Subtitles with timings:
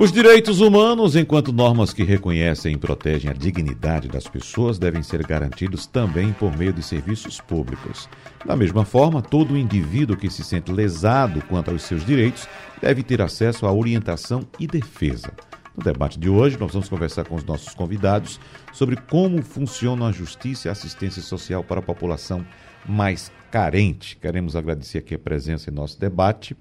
[0.00, 5.26] os direitos humanos, enquanto normas que reconhecem e protegem a dignidade das pessoas, devem ser
[5.26, 8.08] garantidos também por meio de serviços públicos.
[8.46, 12.48] Da mesma forma, todo indivíduo que se sente lesado quanto aos seus direitos
[12.80, 15.32] deve ter acesso à orientação e defesa.
[15.76, 18.38] No debate de hoje, nós vamos conversar com os nossos convidados
[18.72, 22.46] sobre como funciona a justiça e a assistência social para a população
[22.86, 24.16] mais carente.
[24.16, 26.56] Queremos agradecer aqui a presença em nosso debate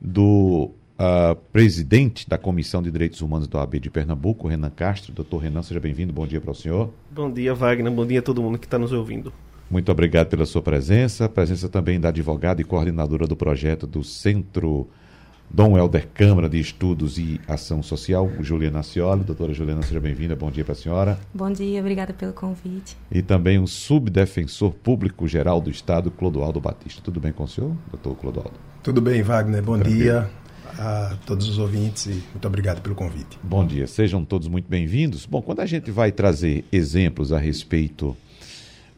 [0.00, 0.72] do
[1.02, 5.12] uh, presidente da Comissão de Direitos Humanos da OAB de Pernambuco, Renan Castro.
[5.12, 6.12] Doutor Renan, seja bem-vindo.
[6.12, 6.90] Bom dia para o senhor.
[7.10, 7.92] Bom dia, Wagner.
[7.92, 9.32] Bom dia a todo mundo que está nos ouvindo.
[9.68, 11.28] Muito obrigado pela sua presença.
[11.28, 14.86] Presença também da advogada e coordenadora do projeto do Centro
[15.50, 19.24] Dom Helder Câmara de Estudos e Ação Social, Juliana Cioli.
[19.24, 20.36] Doutora Juliana, seja bem-vinda.
[20.36, 21.18] Bom dia para a senhora.
[21.32, 22.96] Bom dia, obrigada pelo convite.
[23.10, 27.00] E também o subdefensor público geral do Estado, Clodoaldo Batista.
[27.02, 28.54] Tudo bem com o senhor, doutor Clodoaldo?
[28.82, 29.62] Tudo bem, Wagner.
[29.62, 30.02] Bom Tranquilo.
[30.02, 30.30] dia
[30.82, 33.38] a todos os ouvintes e muito obrigado pelo convite.
[33.42, 35.24] Bom dia, sejam todos muito bem-vindos.
[35.24, 38.16] Bom, quando a gente vai trazer exemplos a respeito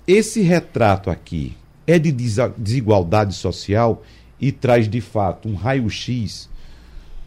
[0.07, 1.57] esse retrato aqui
[1.87, 4.03] é de desigualdade social
[4.39, 6.51] e traz de fato um raio-x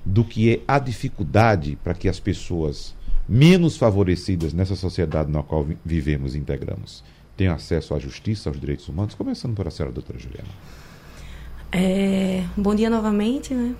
[0.05, 2.93] do que é a dificuldade para que as pessoas
[3.28, 7.03] menos favorecidas nessa sociedade na qual vivemos e integramos
[7.41, 9.16] tenham acesso à justiça, aos direitos humanos?
[9.16, 10.47] Começando por a senhora, doutora Juliana.
[11.72, 13.74] É, bom dia novamente, né?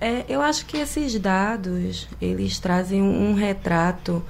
[0.00, 4.22] É, eu acho que esses dados, eles trazem um, um retrato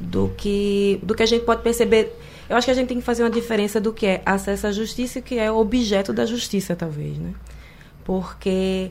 [0.00, 2.18] do que, do que a gente pode perceber.
[2.48, 4.72] Eu acho que a gente tem que fazer uma diferença do que é acesso à
[4.72, 7.34] justiça e o que é objeto da justiça, talvez, né?
[8.02, 8.90] Porque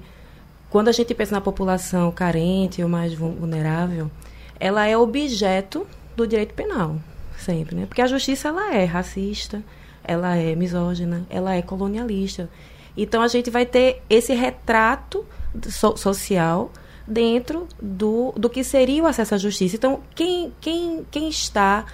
[0.70, 4.12] quando a gente pensa na população carente ou mais vulnerável,
[4.60, 7.00] ela é objeto do direito penal
[7.46, 7.86] sempre, né?
[7.86, 9.64] Porque a justiça ela é racista,
[10.04, 12.50] ela é misógina, ela é colonialista.
[12.98, 15.26] Então a gente vai ter esse retrato
[15.70, 16.72] so social
[17.08, 19.76] dentro do, do que seria o acesso à justiça.
[19.76, 21.86] Então quem, quem, quem está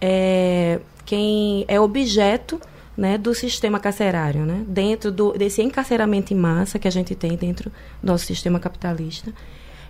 [0.00, 2.60] é, quem é objeto
[2.96, 7.36] né, do sistema carcerário, né, dentro do, desse encarceramento em massa que a gente tem
[7.36, 7.70] dentro
[8.02, 9.32] do nosso sistema capitalista.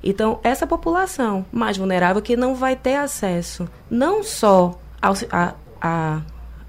[0.04, 6.22] Então, essa população mais vulnerável que não vai ter acesso não só a, a,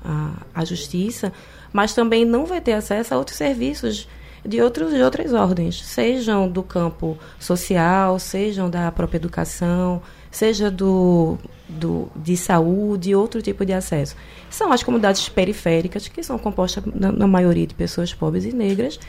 [0.04, 1.32] a, a justiça,
[1.72, 4.08] mas também não vai ter acesso a outros serviços
[4.46, 11.38] de, outros, de outras ordens, sejam do campo social, sejam da própria educação, seja do,
[11.68, 14.16] do, de saúde, outro tipo de acesso.
[14.50, 19.00] São as comunidades periféricas, que são compostas, na, na maioria, de pessoas pobres e negras,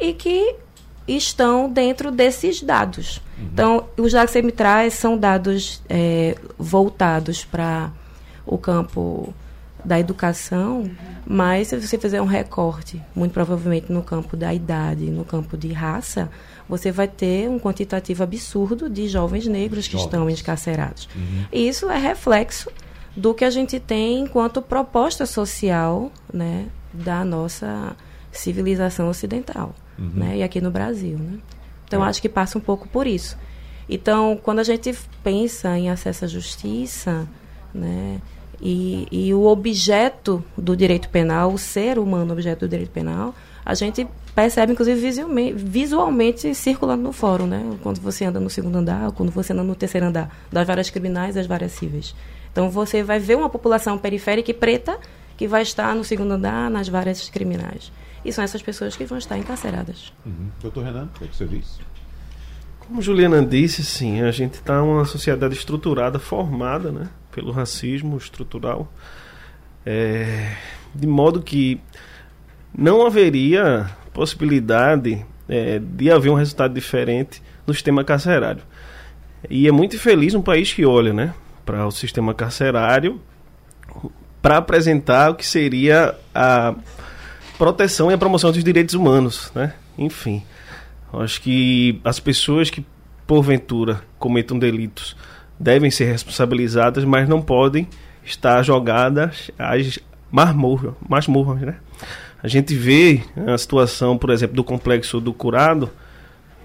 [0.00, 0.56] e que
[1.06, 3.20] estão dentro desses dados.
[3.38, 3.48] Uhum.
[3.52, 7.92] Então, os dados que você me traz são dados é, voltados para
[8.50, 9.32] o campo
[9.84, 10.90] da educação,
[11.24, 15.72] mas se você fizer um recorte, muito provavelmente no campo da idade, no campo de
[15.72, 16.28] raça,
[16.68, 20.06] você vai ter um quantitativo absurdo de jovens negros que jovens.
[20.06, 21.08] estão encarcerados.
[21.14, 21.44] Uhum.
[21.52, 22.70] E isso é reflexo
[23.16, 27.96] do que a gente tem enquanto proposta social né, da nossa
[28.30, 30.10] civilização ocidental, uhum.
[30.14, 31.16] né, e aqui no Brasil.
[31.16, 31.38] Né?
[31.86, 32.08] Então, é.
[32.08, 33.38] acho que passa um pouco por isso.
[33.88, 37.26] Então, quando a gente pensa em acesso à justiça,
[37.72, 38.20] né,
[38.60, 43.34] e, e o objeto do direito penal, o ser humano objeto do direito penal,
[43.64, 47.76] a gente percebe, inclusive, visualmente, visualmente circulando no fórum, né?
[47.82, 51.34] Quando você anda no segundo andar, quando você anda no terceiro andar, das várias criminais
[51.34, 52.14] das várias cíveis.
[52.52, 54.98] Então, você vai ver uma população periférica e preta
[55.36, 57.92] que vai estar no segundo andar, nas várias criminais.
[58.24, 60.12] E são essas pessoas que vão estar encarceradas.
[60.26, 60.48] Uhum.
[60.60, 61.78] Doutor Renan, o que, é que você disse?
[62.80, 68.92] Como Juliana disse, sim, a gente está uma sociedade estruturada, formada né, pelo racismo estrutural,
[69.84, 70.54] é,
[70.94, 71.80] de modo que
[72.76, 78.62] não haveria possibilidade é, de haver um resultado diferente no sistema carcerário.
[79.48, 81.34] E é muito infeliz um país que olha né,
[81.64, 83.20] para o sistema carcerário
[84.42, 86.74] para apresentar o que seria a
[87.58, 89.50] proteção e a promoção dos direitos humanos.
[89.54, 89.74] Né?
[89.98, 90.42] Enfim,
[91.12, 92.84] acho que as pessoas que
[93.26, 95.16] porventura cometam delitos
[95.60, 97.86] devem ser responsabilizadas, mas não podem
[98.24, 99.98] estar jogadas às
[100.32, 101.76] masmorras, né?
[102.42, 105.90] A gente vê a situação, por exemplo, do complexo do Curado.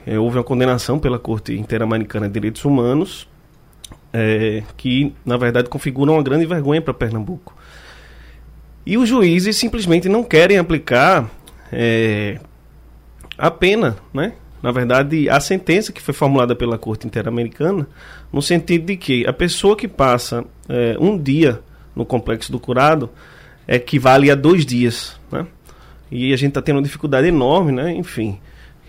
[0.08, 3.28] É, houve uma condenação pela Corte Interamericana de Direitos Humanos,
[4.14, 7.54] é, que, na verdade, configura uma grande vergonha para Pernambuco.
[8.86, 11.30] E os juízes simplesmente não querem aplicar
[11.72, 12.40] é,
[13.38, 14.34] a pena, né?
[14.66, 17.88] Na verdade, a sentença que foi formulada pela Corte Interamericana,
[18.34, 21.60] no sentido de que a pessoa que passa é, um dia
[21.96, 23.12] no complexo do curado
[23.68, 25.46] equivale a dois dias, né?
[26.10, 27.94] E a gente está tendo uma dificuldade enorme, né?
[27.94, 28.40] Enfim,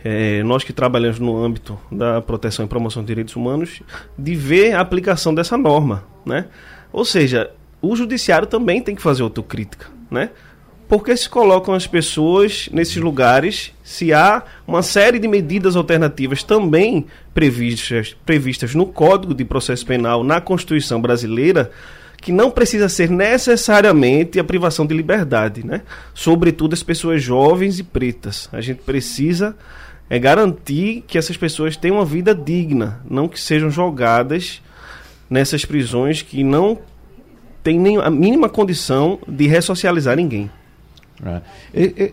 [0.03, 3.83] é, nós que trabalhamos no âmbito da proteção e promoção de direitos humanos,
[4.19, 6.47] de ver a aplicação dessa norma, né?
[6.91, 7.51] Ou seja,
[7.83, 10.31] o judiciário também tem que fazer autocrítica, né?
[10.89, 17.07] Porque se colocam as pessoas nesses lugares se há uma série de medidas alternativas também
[17.35, 21.73] previstas, previstas no Código de Processo Penal, na Constituição Brasileira,
[22.21, 25.83] que não precisa ser necessariamente a privação de liberdade, né?
[26.15, 28.49] Sobretudo as pessoas jovens e pretas.
[28.53, 29.57] A gente precisa
[30.09, 34.63] é garantir que essas pessoas tenham uma vida digna, não que sejam jogadas
[35.29, 36.79] nessas prisões que não
[37.63, 40.49] têm nem a mínima condição de ressocializar ninguém.
[41.25, 41.41] É.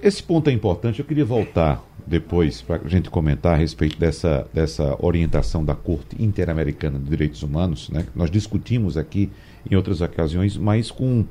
[0.01, 0.99] Esse ponto é importante.
[0.99, 6.21] Eu queria voltar depois para a gente comentar a respeito dessa, dessa orientação da Corte
[6.21, 7.89] Interamericana de Direitos Humanos.
[7.89, 8.05] Né?
[8.15, 9.29] Nós discutimos aqui
[9.69, 11.25] em outras ocasiões, mas com,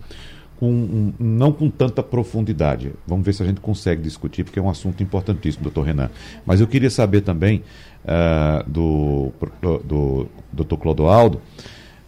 [0.59, 2.93] com não com tanta profundidade.
[3.07, 6.11] Vamos ver se a gente consegue discutir, porque é um assunto importantíssimo, doutor Renan.
[6.47, 7.63] Mas eu queria saber também
[8.05, 11.41] uh, do, do, do doutor Clodoaldo.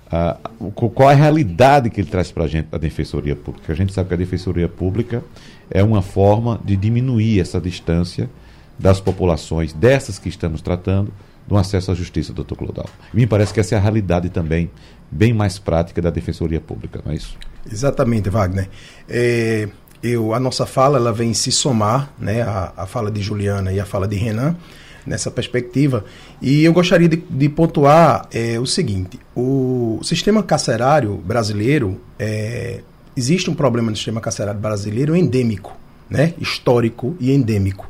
[0.07, 3.73] Uh, qual é a realidade que ele traz para a gente da Defensoria Pública?
[3.73, 5.25] A gente sabe que a Defensoria Pública
[5.71, 8.29] é uma forma de diminuir essa distância
[8.79, 11.13] das populações, dessas que estamos tratando,
[11.47, 12.89] do acesso à justiça, doutor Clodal.
[13.13, 14.71] Me parece que essa é a realidade também
[15.11, 17.37] bem mais prática da Defensoria Pública, não é isso?
[17.71, 18.69] Exatamente, Wagner.
[19.09, 19.69] É,
[20.03, 23.79] eu, a nossa fala ela vem se somar, né, a, a fala de Juliana e
[23.79, 24.57] a fala de Renan,
[25.07, 26.05] nessa perspectiva.
[26.41, 32.81] E eu gostaria de, de pontuar é, o seguinte: o sistema carcerário brasileiro, é,
[33.17, 35.77] existe um problema no sistema carcerário brasileiro endêmico,
[36.09, 37.89] né, histórico e endêmico.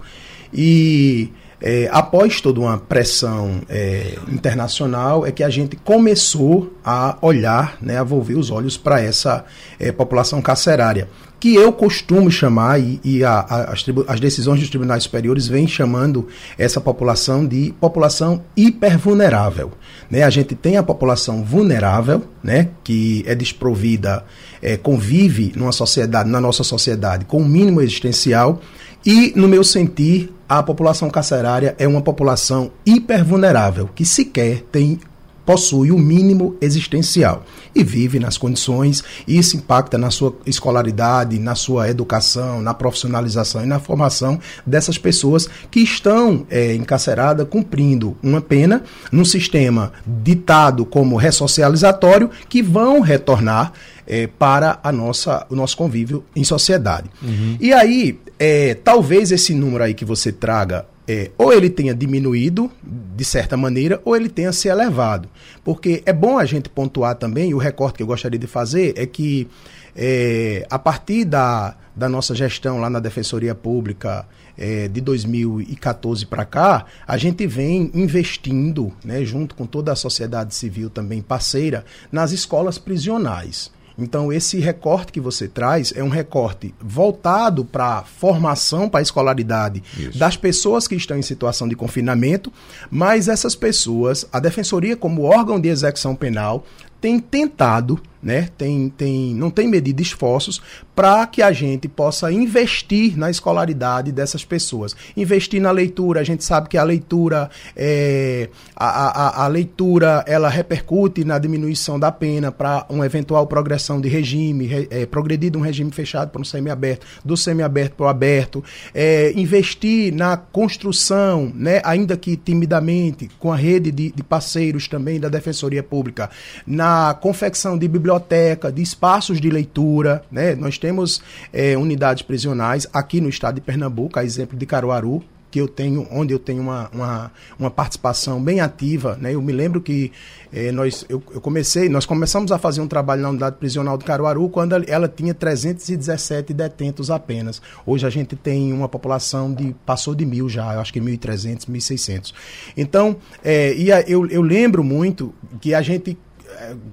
[0.52, 1.30] E
[1.60, 7.98] é, após toda uma pressão é, internacional, é que a gente começou a olhar, né,
[7.98, 9.44] a volver os olhos para essa
[9.78, 11.08] é, população carcerária,
[11.40, 15.68] que eu costumo chamar, e, e a, a, as, as, decisões dos tribunais superiores vêm
[15.68, 19.72] chamando essa população de população hipervulnerável.
[20.10, 20.22] Né?
[20.22, 24.24] A gente tem a população vulnerável, né, que é desprovida,
[24.64, 28.60] é, convive numa sociedade, na nossa sociedade, com o mínimo existencial,
[29.04, 34.98] e, no meu sentir, a população carcerária é uma população hipervulnerável, que sequer tem
[35.44, 37.44] possui o mínimo existencial
[37.74, 43.62] e vive nas condições, e isso impacta na sua escolaridade, na sua educação, na profissionalização
[43.62, 50.86] e na formação dessas pessoas que estão é, encarceradas cumprindo uma pena num sistema ditado
[50.86, 53.72] como ressocializatório que vão retornar
[54.06, 57.10] é, para a nossa, o nosso convívio em sociedade.
[57.22, 57.56] Uhum.
[57.60, 62.70] E aí, é, talvez esse número aí que você traga, é, ou ele tenha diminuído
[62.82, 65.28] de certa maneira, ou ele tenha se elevado.
[65.62, 68.94] Porque é bom a gente pontuar também, e o recorte que eu gostaria de fazer
[68.96, 69.48] é que
[69.96, 76.44] é, a partir da, da nossa gestão lá na Defensoria Pública é, de 2014 para
[76.44, 82.32] cá, a gente vem investindo, né, junto com toda a sociedade civil também parceira, nas
[82.32, 83.70] escolas prisionais.
[83.96, 89.02] Então, esse recorte que você traz é um recorte voltado para a formação, para a
[89.02, 90.18] escolaridade Isso.
[90.18, 92.52] das pessoas que estão em situação de confinamento,
[92.90, 96.66] mas essas pessoas, a Defensoria, como órgão de execução penal,
[97.04, 100.60] tem tentado né, tem, tem, não tem medido esforços
[100.96, 104.96] para que a gente possa investir na escolaridade dessas pessoas.
[105.14, 110.48] Investir na leitura, a gente sabe que a leitura, é, a, a, a leitura ela
[110.48, 115.58] repercute na diminuição da pena para uma eventual progressão de regime, re, é, progredir de
[115.58, 118.64] um regime fechado para um semiaberto, do semiaberto para o aberto.
[118.94, 125.20] É, investir na construção, né, ainda que timidamente, com a rede de, de parceiros também
[125.20, 126.30] da Defensoria Pública,
[126.64, 130.24] na confecção de biblioteca, de espaços de leitura.
[130.30, 130.54] Né?
[130.54, 131.22] Nós temos
[131.52, 135.22] é, unidades prisionais aqui no estado de Pernambuco, a exemplo de Caruaru,
[135.54, 139.36] que eu tenho, onde eu tenho uma, uma, uma participação bem ativa, né?
[139.36, 140.10] Eu me lembro que
[140.52, 144.04] eh, nós, eu, eu, comecei, nós começamos a fazer um trabalho na unidade prisional de
[144.04, 147.62] Caruaru quando ela tinha 317 detentos apenas.
[147.86, 151.70] Hoje a gente tem uma população de passou de mil já, eu acho que 1.300,
[151.70, 152.34] 1.600.
[152.76, 156.18] Então, eh, e a, eu, eu lembro muito que a gente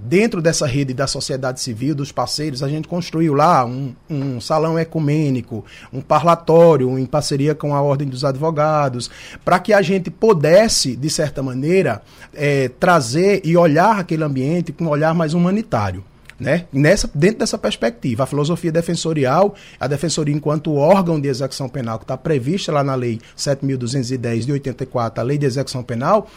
[0.04, 4.78] dentro dessa rede da sociedade civil, dos parceiros, a gente construiu lá um, um salão
[4.78, 9.10] ecumênico, um parlatório em parceria com a Ordem dos Advogados,
[9.44, 12.02] para que a gente pudesse, de certa maneira,
[12.34, 16.04] é, trazer e olhar aquele ambiente com um olhar mais humanitário.
[16.40, 16.66] Né?
[16.74, 22.04] Nessa, dentro dessa perspectiva, a filosofia defensorial, a defensoria enquanto órgão de execução penal que
[22.04, 26.28] está prevista lá na Lei 7.210 de 84, a Lei de Execução Penal,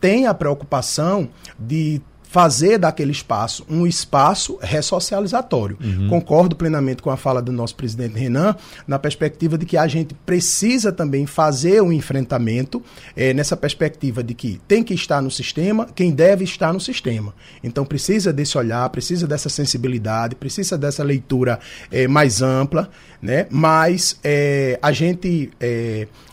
[0.00, 5.78] tem a preocupação de fazer daquele espaço um espaço ressocializatório.
[5.82, 6.08] Uhum.
[6.08, 8.54] Concordo plenamente com a fala do nosso presidente Renan,
[8.86, 12.82] na perspectiva de que a gente precisa também fazer um enfrentamento
[13.16, 17.34] é, nessa perspectiva de que tem que estar no sistema quem deve estar no sistema.
[17.64, 21.58] Então precisa desse olhar, precisa dessa sensibilidade, precisa dessa leitura
[21.90, 22.90] é, mais ampla,
[23.22, 23.46] né?
[23.50, 25.50] Mas é, a gente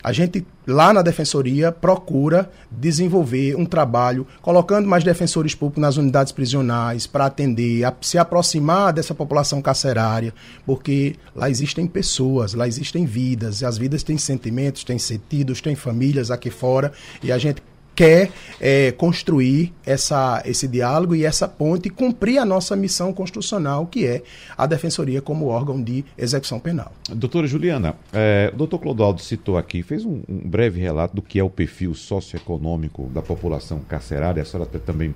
[0.03, 6.31] a gente lá na defensoria procura desenvolver um trabalho colocando mais defensores públicos nas unidades
[6.31, 10.33] prisionais para atender, a, se aproximar dessa população carcerária,
[10.65, 15.75] porque lá existem pessoas, lá existem vidas, e as vidas têm sentimentos, têm sentidos, têm
[15.75, 16.91] famílias aqui fora,
[17.23, 17.61] e a gente
[17.95, 23.87] quer é, construir essa, esse diálogo e essa ponte e cumprir a nossa missão constitucional,
[23.87, 24.21] que é
[24.57, 26.91] a Defensoria como órgão de execução penal.
[27.09, 31.39] Doutora Juliana, é, o doutor Clodoaldo citou aqui, fez um, um, breve relato do que
[31.39, 35.15] é o perfil socioeconômico da população carcerária, a senhora também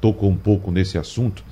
[0.00, 1.44] tocou um pouco nesse assunto.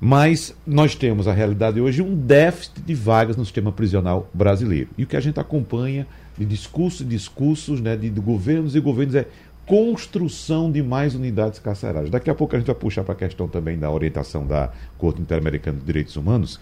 [0.00, 4.90] Mas nós temos a realidade hoje um déficit de vagas no sistema prisional brasileiro.
[4.98, 8.80] E o que a gente acompanha de discursos e discursos né, de, de governos e
[8.80, 9.26] governos é
[9.66, 12.10] construção de mais unidades carcerárias.
[12.10, 15.20] Daqui a pouco a gente vai puxar para a questão também da orientação da Corte
[15.20, 16.60] Interamericana de Direitos Humanos.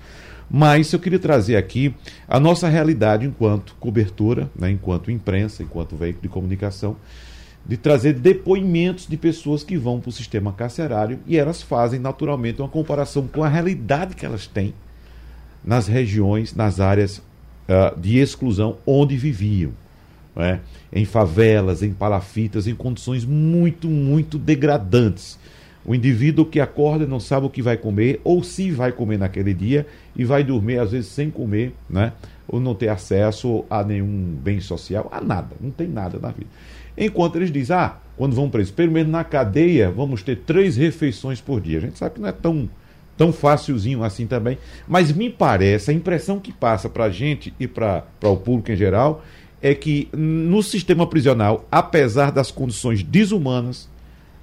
[0.50, 1.94] Mas eu queria trazer aqui
[2.28, 6.96] a nossa realidade enquanto cobertura, né, enquanto imprensa, enquanto veículo de comunicação,
[7.64, 12.60] de trazer depoimentos de pessoas que vão para o sistema carcerário e elas fazem naturalmente
[12.60, 14.74] uma comparação com a realidade que elas têm
[15.64, 19.72] nas regiões, nas áreas uh, de exclusão onde viviam
[20.34, 20.60] né?
[20.92, 25.38] em favelas, em palafitas, em condições muito, muito degradantes.
[25.84, 29.52] O indivíduo que acorda não sabe o que vai comer, ou se vai comer naquele
[29.52, 32.12] dia, e vai dormir, às vezes, sem comer, né?
[32.46, 36.50] ou não ter acesso a nenhum bem social, a nada, não tem nada na vida.
[36.96, 41.40] Enquanto eles dizem, ah, quando vão presos, pelo menos na cadeia, vamos ter três refeições
[41.40, 41.78] por dia.
[41.78, 42.68] A gente sabe que não é tão,
[43.16, 47.66] tão facilzinho assim também, mas me parece, a impressão que passa para a gente e
[47.66, 49.24] para o público em geral
[49.62, 53.88] é que no sistema prisional, apesar das condições desumanas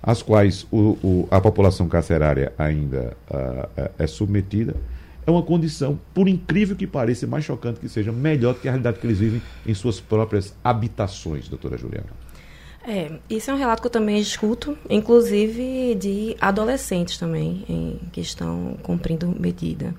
[0.02, 4.76] às quais o, o, a população carcerária ainda uh, é submetida,
[5.28, 8.72] é uma condição, por incrível que pareça, mais chocante que seja, melhor do que a
[8.72, 12.08] realidade que eles vivem em suas próprias habitações, doutora Juliana.
[12.88, 18.22] É, isso é um relato que eu também escuto, inclusive de adolescentes também, em, que
[18.22, 19.94] estão cumprindo medida.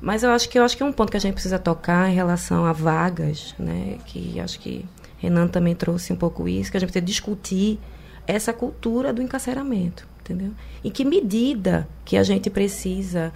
[0.00, 2.10] Mas eu acho que eu acho que é um ponto que a gente precisa tocar
[2.10, 3.98] em relação a vagas, né?
[4.06, 4.84] Que acho que
[5.18, 7.78] Renan também trouxe um pouco isso, que a gente precisa discutir
[8.26, 10.52] essa cultura do encarceramento, entendeu?
[10.84, 13.32] Em que medida que a gente precisa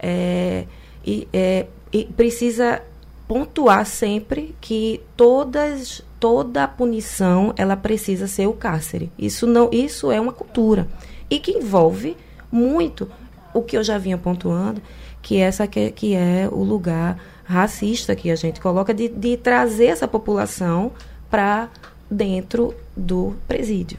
[0.00, 0.64] é,
[1.04, 2.82] e, é, e precisa
[3.28, 9.12] pontuar sempre que todas toda punição ela precisa ser o cárcere.
[9.18, 10.88] Isso não isso é uma cultura
[11.28, 12.16] e que envolve
[12.50, 13.10] muito
[13.52, 14.80] o que eu já vinha pontuando
[15.26, 19.86] que essa que, que é o lugar racista que a gente coloca de, de trazer
[19.86, 20.92] essa população
[21.28, 21.68] para
[22.08, 23.98] dentro do presídio.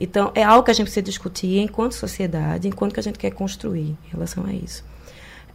[0.00, 3.32] Então, é algo que a gente precisa discutir enquanto sociedade, enquanto que a gente quer
[3.32, 4.82] construir em relação a isso.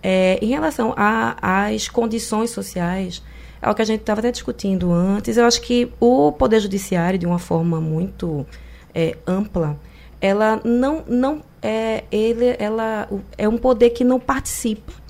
[0.03, 3.24] É, em relação às condições sociais,
[3.59, 7.17] é o que a gente estava até discutindo antes, eu acho que o Poder Judiciário,
[7.17, 8.45] de uma forma muito
[8.93, 9.79] é, ampla,
[10.21, 15.07] ela não, não é, ele, ela é um poder que não participa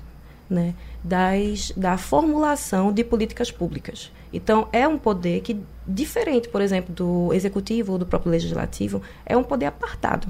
[0.48, 4.10] né, das, da formulação de políticas públicas.
[4.32, 9.36] Então, é um poder que, diferente, por exemplo, do executivo ou do próprio legislativo, é
[9.36, 10.28] um poder apartado.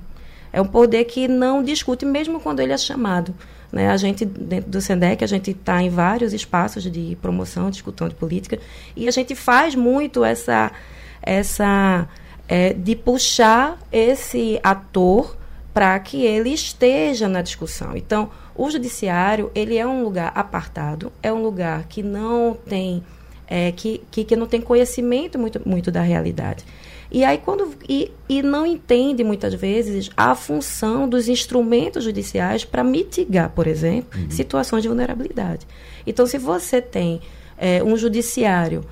[0.53, 3.35] É um poder que não discute, mesmo quando ele é chamado.
[3.71, 3.91] Né?
[3.91, 8.15] A gente, dentro do SENDEC, a gente está em vários espaços de promoção, discussão de
[8.15, 8.59] política,
[8.97, 10.73] e a gente faz muito essa,
[11.21, 12.09] essa
[12.49, 15.37] é, de puxar esse ator
[15.75, 17.97] para que ele esteja na discussão.
[17.97, 23.05] Então, o judiciário, ele é um lugar apartado, é um lugar que não tem,
[23.47, 26.65] é, que, que, que não tem conhecimento muito, muito da realidade.
[27.11, 32.83] E aí quando e, e não entende muitas vezes a função dos instrumentos judiciais para
[32.83, 34.31] mitigar, por exemplo, uhum.
[34.31, 35.65] situações de vulnerabilidade.
[36.05, 37.21] Então, se você tem
[37.57, 38.85] é, um judiciário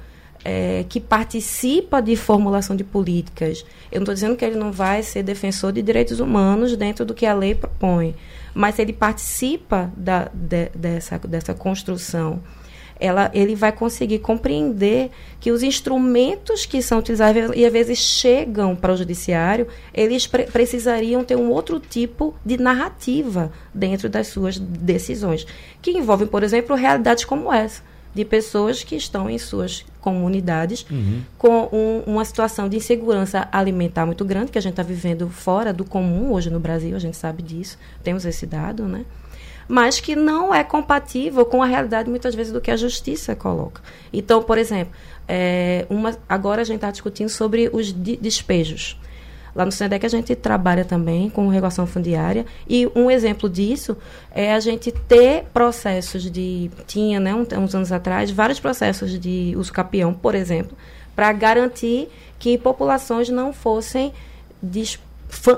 [0.44, 5.02] é, que participa de formulação de políticas, eu não estou dizendo que ele não vai
[5.02, 8.14] ser defensor de direitos humanos dentro do que a lei propõe,
[8.56, 12.42] mas ele participa da, de, dessa, dessa construção.
[12.98, 18.74] Ela, ele vai conseguir compreender que os instrumentos que são utilizados e às vezes chegam
[18.74, 24.58] para o judiciário, eles pre precisariam ter um outro tipo de narrativa dentro das suas
[24.58, 25.46] decisões,
[25.82, 27.82] que envolvem, por exemplo, realidades como essa
[28.16, 31.20] de pessoas que estão em suas comunidades uhum.
[31.36, 35.70] com um, uma situação de insegurança alimentar muito grande, que a gente está vivendo fora
[35.70, 39.04] do comum hoje no Brasil, a gente sabe disso, temos esse dado, né?
[39.68, 43.82] mas que não é compatível com a realidade, muitas vezes, do que a justiça coloca.
[44.10, 44.94] Então, por exemplo,
[45.28, 48.98] é, uma, agora a gente está discutindo sobre os despejos.
[49.56, 53.96] Lá no SENDEC a gente trabalha também com regulação fundiária e um exemplo disso
[54.30, 56.70] é a gente ter processos de...
[56.86, 60.76] Tinha, né, uns anos atrás, vários processos de uso capião, por exemplo,
[61.14, 64.12] para garantir que populações não fossem...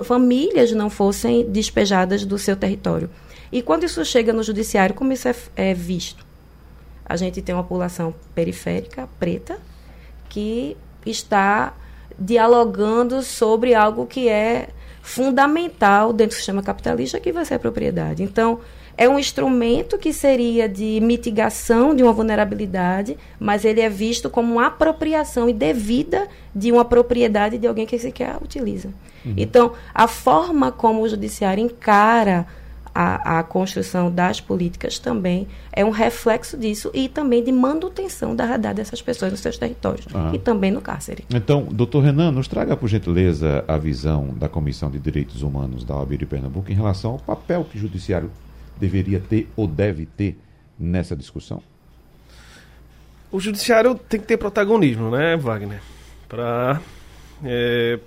[0.05, 3.11] Famílias não fossem despejadas do seu território.
[3.50, 6.25] E quando isso chega no judiciário, como isso é, é visto?
[7.04, 9.58] A gente tem uma população periférica, preta,
[10.28, 11.75] que está
[12.19, 14.69] dialogando sobre algo que é
[15.02, 18.23] fundamental dentro do sistema capitalista, que vai ser a propriedade.
[18.23, 18.61] Então,
[18.97, 24.54] é um instrumento que seria de mitigação de uma vulnerabilidade, mas ele é visto como
[24.54, 28.89] uma apropriação indevida de uma propriedade de alguém que sequer utiliza.
[29.25, 29.35] Uhum.
[29.37, 32.45] Então, a forma como o judiciário encara
[33.00, 38.45] a, a, construção das políticas também é um reflexo disso e também de manutenção da
[38.45, 40.32] realidade dessas pessoas nos seus territórios ah.
[40.34, 41.25] e também no cárcere.
[41.32, 45.95] Então, doutor Renan, nos traga, por gentileza, a visão da Comissão de Direitos Humanos da
[45.95, 48.32] OAB de Pernambuco em relação ao papel que o Judiciário
[48.80, 50.37] deveria ter ou deve ter
[50.76, 51.63] nessa discussão.
[53.30, 55.80] O Judiciário tem que ter protagonismo, né, Wagner?
[56.28, 56.80] Para
[57.45, 58.00] é,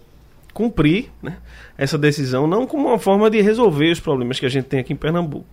[0.53, 1.37] cumprir né,
[1.77, 4.93] essa decisão, não como uma forma de resolver os problemas que a gente tem aqui
[4.93, 5.47] em Pernambuco,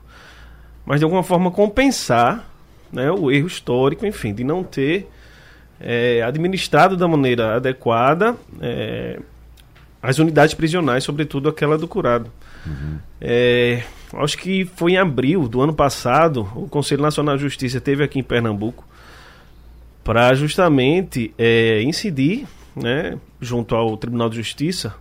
[0.85, 2.49] mas de alguma forma compensar
[2.93, 5.09] né, o erro histórico, enfim, de não ter
[5.81, 9.21] é, administrado da maneira adequada é,
[10.03, 12.31] as unidades prisionais, sobretudo aquela do curado.
[12.67, 12.99] Uhum.
[13.21, 13.83] É,
[14.15, 18.19] acho que foi em abril do ano passado, o Conselho Nacional de Justiça teve aqui
[18.19, 18.87] em Pernambuco
[20.03, 22.47] para justamente é, incidir
[22.83, 24.95] né, junto ao Tribunal de Justiça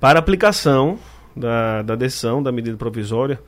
[0.00, 0.98] para aplicação
[1.34, 3.40] da, da decisão da medida provisória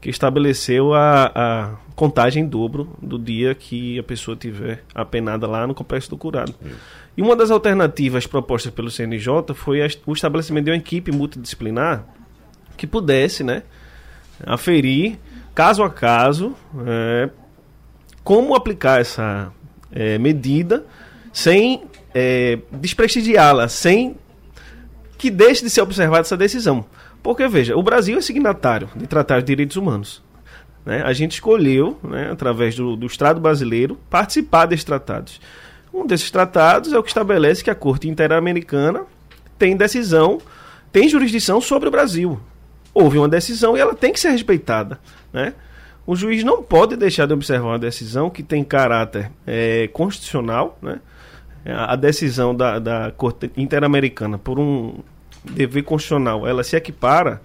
[0.00, 5.64] que estabeleceu a, a contagem em dobro do dia que a pessoa tiver apenada lá
[5.64, 6.52] no complexo do curado.
[6.64, 6.76] Isso.
[7.16, 12.04] E uma das alternativas propostas pelo CNJ foi o estabelecimento de uma equipe multidisciplinar
[12.76, 13.62] que pudesse né,
[14.44, 15.18] aferir,
[15.54, 17.30] caso a caso, é,
[18.24, 19.52] como aplicar essa
[19.92, 20.84] é, medida
[21.32, 24.16] sem é, desprestigiá-la, sem
[25.18, 26.84] que deixe de ser observada essa decisão.
[27.22, 30.22] Porque, veja, o Brasil é signatário de tratados de direitos humanos.
[30.84, 31.02] Né?
[31.04, 35.40] A gente escolheu, né, através do, do Estado brasileiro, participar desses tratados.
[35.94, 39.02] Um desses tratados é o que estabelece que a Corte Interamericana
[39.58, 40.40] tem decisão,
[40.90, 42.40] tem jurisdição sobre o Brasil.
[42.92, 44.98] Houve uma decisão e ela tem que ser respeitada.
[45.32, 45.54] Né?
[46.04, 50.98] O juiz não pode deixar de observar uma decisão que tem caráter é, constitucional, né?
[51.70, 54.94] A decisão da, da Corte Interamericana por um
[55.44, 57.40] dever constitucional, ela se equipara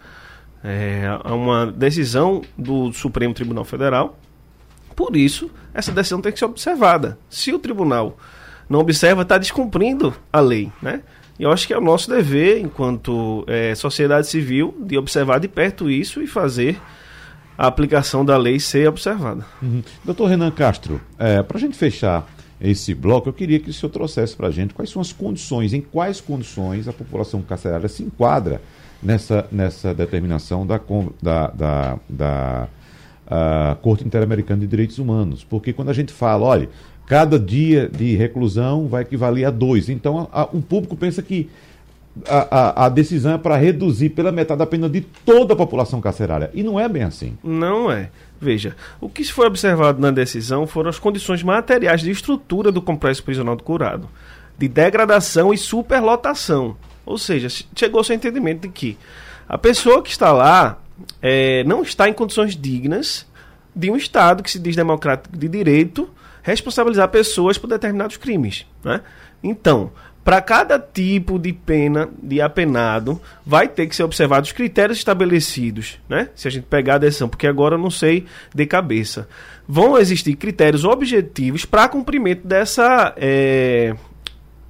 [0.64, 4.18] é, a uma decisão do Supremo Tribunal Federal.
[4.96, 7.18] Por isso, essa decisão tem que ser observada.
[7.30, 8.18] Se o tribunal
[8.68, 11.02] não observa, está descumprindo a lei, né?
[11.40, 15.48] E eu acho que é o nosso dever, enquanto é, sociedade civil, de observar de
[15.48, 16.82] perto isso e fazer
[17.56, 19.46] a aplicação da lei ser observada.
[19.62, 19.84] Uhum.
[20.04, 22.28] Doutor Renan Castro, é, para a gente fechar
[22.60, 25.74] esse bloco, eu queria que o senhor trouxesse para a gente quais são as condições,
[25.74, 28.62] em quais condições a população carcerária se enquadra
[29.02, 30.80] nessa, nessa determinação da,
[31.22, 31.48] da,
[32.10, 32.68] da,
[33.28, 35.44] da Corte Interamericana de Direitos Humanos.
[35.44, 36.70] Porque quando a gente fala, olha,
[37.06, 41.50] cada dia de reclusão vai equivaler a dois, então a, a, o público pensa que
[42.26, 46.00] a, a, a, decisão é para reduzir pela metade a pena de toda a população
[46.00, 46.50] carcerária.
[46.54, 47.38] E não é bem assim.
[47.44, 48.10] Não é.
[48.40, 53.24] Veja, o que foi observado na decisão foram as condições materiais de estrutura do complexo
[53.24, 54.08] prisional do curado,
[54.58, 56.78] de degradação e superlotação.
[57.06, 58.98] Ou seja, chegou-se ao entendimento de que
[59.48, 60.80] a pessoa que está lá
[61.22, 63.26] é, não está em condições dignas
[63.76, 66.10] de um Estado que se diz democrático de direito
[66.48, 68.66] responsabilizar pessoas por determinados crimes.
[68.84, 69.02] Né?
[69.44, 69.92] Então,
[70.28, 76.02] para cada tipo de pena de apenado, vai ter que ser observados os critérios estabelecidos,
[76.10, 76.28] né?
[76.36, 79.30] Se a gente pegar a decisão, porque agora eu não sei de cabeça.
[79.66, 83.96] Vão existir critérios objetivos para cumprimento dessa, é,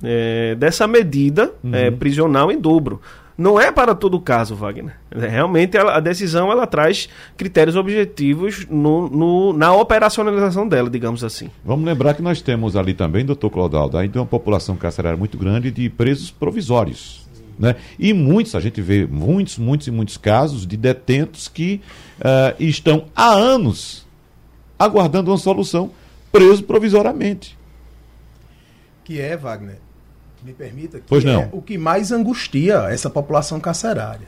[0.04, 1.74] é, dessa medida uhum.
[1.74, 3.02] é, prisional em dobro.
[3.38, 4.96] Não é para todo caso, Wagner.
[5.12, 11.52] É, realmente a decisão ela traz critérios objetivos no, no, na operacionalização dela, digamos assim.
[11.64, 15.70] Vamos lembrar que nós temos ali também, doutor Claudaldo, ainda uma população carcerária muito grande
[15.70, 17.28] de presos provisórios.
[17.60, 17.76] Né?
[18.00, 21.80] E muitos, a gente vê muitos, muitos e muitos casos de detentos que
[22.20, 24.06] uh, estão há anos
[24.80, 25.92] aguardando uma solução
[26.32, 27.56] preso provisoriamente.
[29.04, 29.78] Que é, Wagner,
[30.48, 31.42] me permita, que pois não.
[31.42, 34.28] é o que mais angustia essa população carcerária.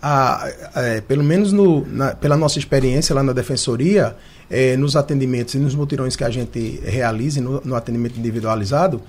[0.00, 4.16] A, é, pelo menos no, na, pela nossa experiência lá na Defensoria,
[4.48, 9.02] é, nos atendimentos e nos mutirões que a gente realiza no, no atendimento individualizado,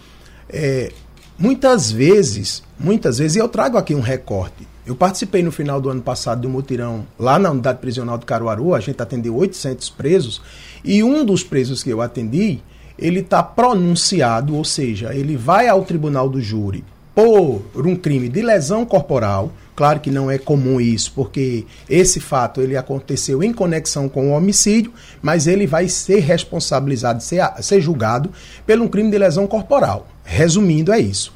[0.50, 0.92] é,
[1.38, 4.68] muitas vezes, muitas vezes, e eu trago aqui um recorte.
[4.86, 8.26] Eu participei no final do ano passado de um mutirão lá na unidade prisional de
[8.26, 10.42] Caruaru, a gente atendeu 800 presos,
[10.84, 12.60] e um dos presos que eu atendi,
[13.02, 16.84] ele está pronunciado, ou seja, ele vai ao tribunal do júri
[17.14, 19.52] por um crime de lesão corporal.
[19.76, 24.34] Claro que não é comum isso, porque esse fato ele aconteceu em conexão com o
[24.34, 28.30] homicídio, mas ele vai ser responsabilizado, ser, ser julgado
[28.66, 30.08] pelo um crime de lesão corporal.
[30.24, 31.34] Resumindo, é isso.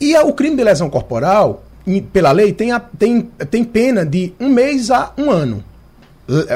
[0.00, 1.64] E o crime de lesão corporal,
[2.12, 5.64] pela lei, tem, a, tem, tem pena de um mês a um ano.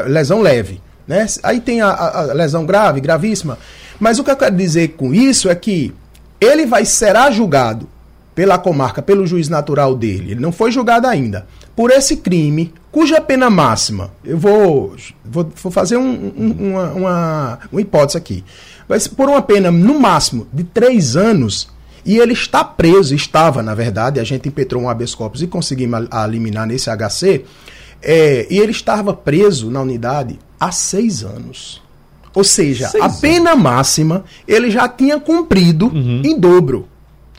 [0.06, 0.80] Lesão leve.
[1.06, 1.26] Né?
[1.42, 3.58] Aí tem a, a lesão grave, gravíssima.
[3.98, 5.94] Mas o que eu quero dizer com isso é que
[6.40, 7.88] ele vai será julgado
[8.36, 13.18] pela comarca, pelo juiz natural dele, ele não foi julgado ainda, por esse crime, cuja
[13.18, 18.44] pena máxima, eu vou, vou, vou fazer um, um, uma, uma, uma hipótese aqui,
[18.86, 21.68] mas por uma pena no máximo de três anos,
[22.04, 26.06] e ele está preso, estava na verdade, a gente impetrou um habeas corpus e conseguimos
[26.24, 27.42] eliminar nesse HC,
[28.02, 31.82] é, e ele estava preso na unidade há seis anos.
[32.36, 33.62] Ou seja, Seis a pena anos.
[33.62, 36.20] máxima ele já tinha cumprido uhum.
[36.22, 36.86] em dobro.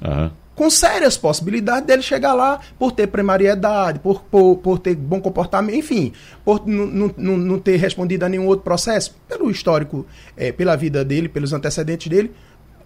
[0.04, 0.32] Uhum.
[0.56, 5.78] Com sérias possibilidades dele chegar lá por ter primariedade, por, por, por ter bom comportamento,
[5.78, 10.04] enfim, por não ter respondido a nenhum outro processo, pelo histórico,
[10.36, 12.32] é, pela vida dele, pelos antecedentes dele,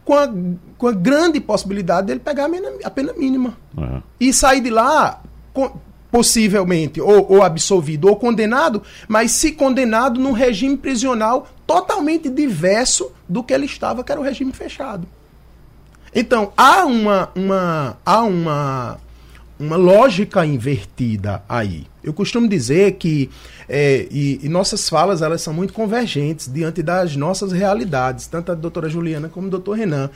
[0.03, 0.29] com a,
[0.77, 3.57] com a grande possibilidade dele pegar a pena, a pena mínima.
[3.77, 4.01] Uhum.
[4.19, 5.21] E sair de lá
[5.53, 5.71] com,
[6.11, 13.41] possivelmente ou, ou, absolvido ou condenado, mas se condenado num regime prisional totalmente diverso do
[13.41, 15.07] que ele estava, que era o regime fechado.
[16.13, 18.99] Então, há uma, uma, há uma,
[19.57, 21.87] uma lógica invertida aí.
[22.03, 23.29] Eu costumo dizer que
[23.69, 28.55] é, e, e, nossas falas elas são muito convergentes diante das nossas realidades, tanto a
[28.55, 30.09] doutora Juliana como o doutor Renan,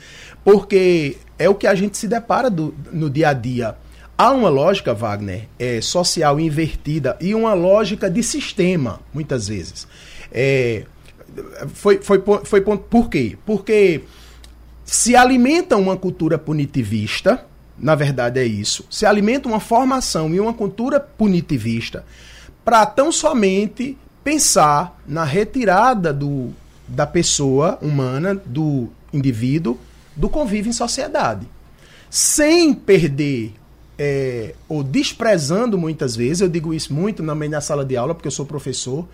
[0.44, 3.76] porque é o que a gente se depara do, no dia a dia
[4.18, 9.86] Há uma lógica, Wagner, é, social invertida e uma lógica de sistema, muitas vezes.
[10.32, 10.86] É,
[11.74, 13.36] foi, foi, foi, por quê?
[13.44, 14.02] Porque
[14.84, 17.44] se alimenta uma cultura punitivista,
[17.78, 22.04] na verdade é isso, se alimenta uma formação e uma cultura punitivista
[22.64, 26.50] para tão somente pensar na retirada do,
[26.88, 29.78] da pessoa humana, do indivíduo,
[30.16, 31.46] do convívio em sociedade.
[32.10, 33.54] Sem perder
[33.98, 38.28] é, ou desprezando muitas vezes, eu digo isso muito também na sala de aula, porque
[38.28, 39.06] eu sou professor,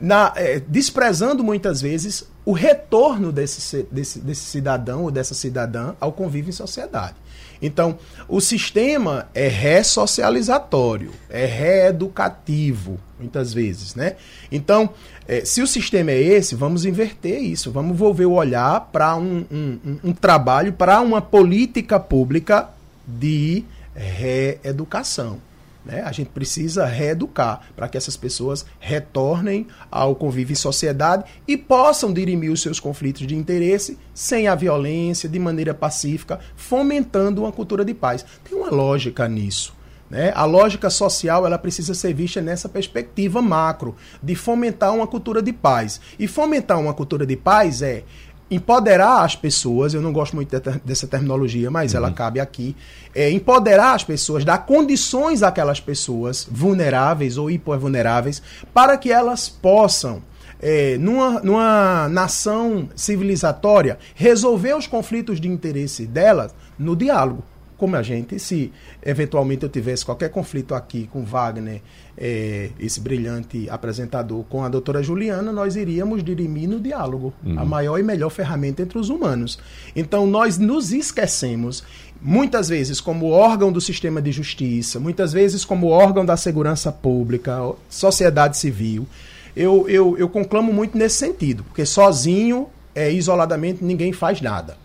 [0.00, 6.12] na, é, desprezando muitas vezes o retorno desse, desse, desse cidadão ou dessa cidadã ao
[6.12, 7.16] convívio em sociedade.
[7.60, 14.14] Então, o sistema é ressocializatório, é reeducativo, muitas vezes, né?
[14.50, 14.90] Então,
[15.26, 19.44] é, se o sistema é esse, vamos inverter isso, vamos volver o olhar para um,
[19.50, 22.68] um, um, um trabalho, para uma política pública
[23.06, 25.40] de reeducação.
[25.84, 26.02] Né?
[26.02, 32.12] A gente precisa reeducar para que essas pessoas retornem ao convívio em sociedade e possam
[32.12, 37.84] dirimir os seus conflitos de interesse sem a violência, de maneira pacífica, fomentando uma cultura
[37.84, 38.24] de paz.
[38.44, 39.78] Tem uma lógica nisso.
[40.10, 40.32] Né?
[40.34, 45.52] A lógica social ela precisa ser vista nessa perspectiva macro, de fomentar uma cultura de
[45.52, 46.00] paz.
[46.18, 48.04] E fomentar uma cultura de paz é
[48.50, 51.98] empoderar as pessoas, eu não gosto muito dessa terminologia, mas uhum.
[51.98, 52.74] ela cabe aqui,
[53.14, 60.22] é empoderar as pessoas, dar condições àquelas pessoas vulneráveis ou hipovulneráveis para que elas possam
[60.60, 67.44] é, numa, numa nação civilizatória, resolver os conflitos de interesse delas no diálogo
[67.78, 71.80] como a gente, se eventualmente eu tivesse qualquer conflito aqui com Wagner,
[72.20, 77.60] é, esse brilhante apresentador, com a doutora Juliana, nós iríamos dirimir no diálogo, uhum.
[77.60, 79.58] a maior e melhor ferramenta entre os humanos.
[79.94, 81.84] Então nós nos esquecemos,
[82.20, 87.56] muitas vezes como órgão do sistema de justiça, muitas vezes como órgão da segurança pública,
[87.88, 89.06] sociedade civil.
[89.54, 94.76] Eu, eu, eu conclamo muito nesse sentido, porque sozinho, é, isoladamente, ninguém faz nada.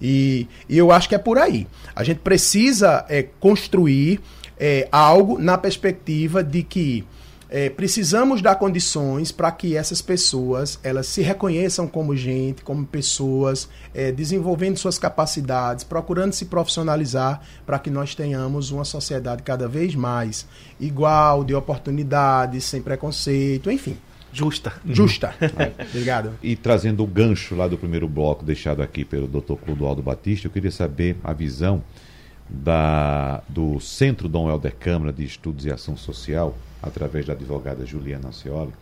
[0.00, 1.66] E, e eu acho que é por aí.
[1.96, 4.20] A gente precisa é, construir
[4.58, 7.04] é, algo na perspectiva de que
[7.50, 13.68] é, precisamos dar condições para que essas pessoas elas se reconheçam como gente, como pessoas,
[13.94, 19.94] é, desenvolvendo suas capacidades, procurando se profissionalizar para que nós tenhamos uma sociedade cada vez
[19.94, 20.48] mais
[20.80, 23.96] igual, de oportunidades, sem preconceito, enfim.
[24.32, 24.72] Justa.
[24.84, 25.32] Justa.
[25.90, 26.32] Obrigado.
[26.42, 29.54] E trazendo o gancho lá do primeiro bloco deixado aqui pelo Dr.
[29.64, 31.84] Clodoaldo Batista, eu queria saber a visão
[32.48, 38.28] da, do Centro Dom Helder Câmara de Estudos e Ação Social, através da advogada Juliana
[38.28, 38.72] Ancioli,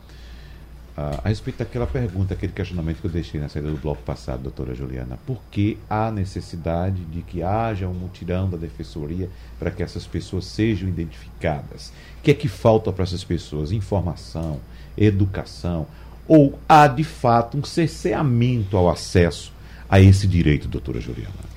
[0.96, 4.42] a, a respeito daquela pergunta, aquele questionamento que eu deixei na saída do bloco passado,
[4.42, 5.18] doutora Juliana.
[5.26, 10.44] Por que há necessidade de que haja um mutirão da defensoria para que essas pessoas
[10.44, 11.92] sejam identificadas?
[12.18, 13.72] O que é que falta para essas pessoas?
[13.72, 14.60] Informação,
[14.96, 15.86] educação,
[16.28, 19.52] ou há de fato um cerceamento ao acesso
[19.88, 21.51] a esse direito, doutora Juliana?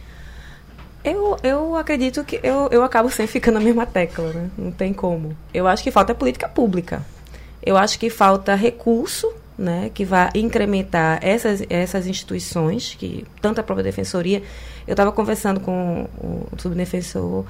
[1.05, 4.49] Eu, eu acredito que eu, eu acabo sempre ficando na mesma tecla, né?
[4.57, 5.35] Não tem como.
[5.53, 7.05] Eu acho que falta política pública.
[7.63, 9.91] Eu acho que falta recurso, né?
[9.93, 14.41] Que vai incrementar essas, essas instituições, que tanto a própria defensoria.
[14.87, 17.45] Eu estava conversando com o subdefensor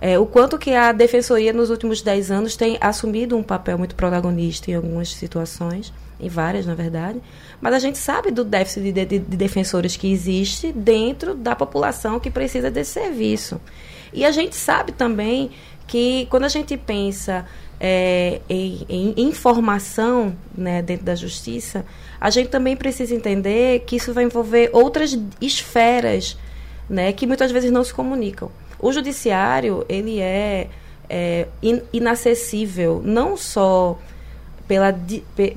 [0.00, 3.94] é, o quanto que a defensoria nos últimos 10 anos tem assumido um papel muito
[3.94, 7.20] protagonista em algumas situações, em várias, na verdade,
[7.60, 12.20] mas a gente sabe do déficit de, de, de defensores que existe dentro da população
[12.20, 13.60] que precisa desse serviço.
[14.12, 15.50] E a gente sabe também
[15.86, 17.46] que quando a gente pensa
[17.80, 21.84] é, em, em, informação né, dentro da justiça,
[22.20, 26.36] a gente também precisa entender que isso vai envolver outras esferas
[26.88, 28.50] né, que muitas vezes não se comunicam.
[28.78, 30.68] O judiciário, ele é,
[31.08, 33.98] é in, inacessível, não só
[34.66, 35.56] pela, pe, pe,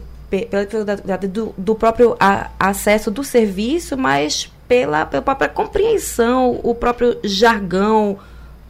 [0.49, 6.73] pela dificuldade do, do próprio a, acesso do serviço, mas pela, pela própria compreensão, o
[6.73, 8.17] próprio jargão,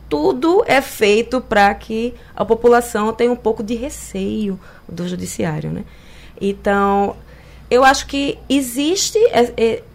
[0.09, 5.85] tudo é feito para que a população tenha um pouco de receio do judiciário, né?
[6.39, 7.15] Então,
[7.71, 9.17] eu acho que existe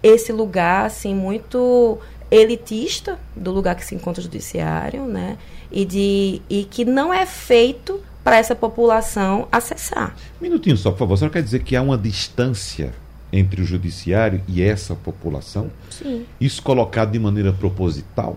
[0.02, 1.98] esse lugar assim muito
[2.31, 5.37] elitista do lugar que se encontra o judiciário, né?
[5.70, 10.14] E, de, e que não é feito para essa população acessar.
[10.38, 11.17] Minutinho só, por favor.
[11.17, 12.93] Você não quer dizer que há uma distância
[13.33, 15.71] entre o judiciário e essa população?
[15.88, 16.27] Sim.
[16.38, 18.37] Isso colocado de maneira proposital?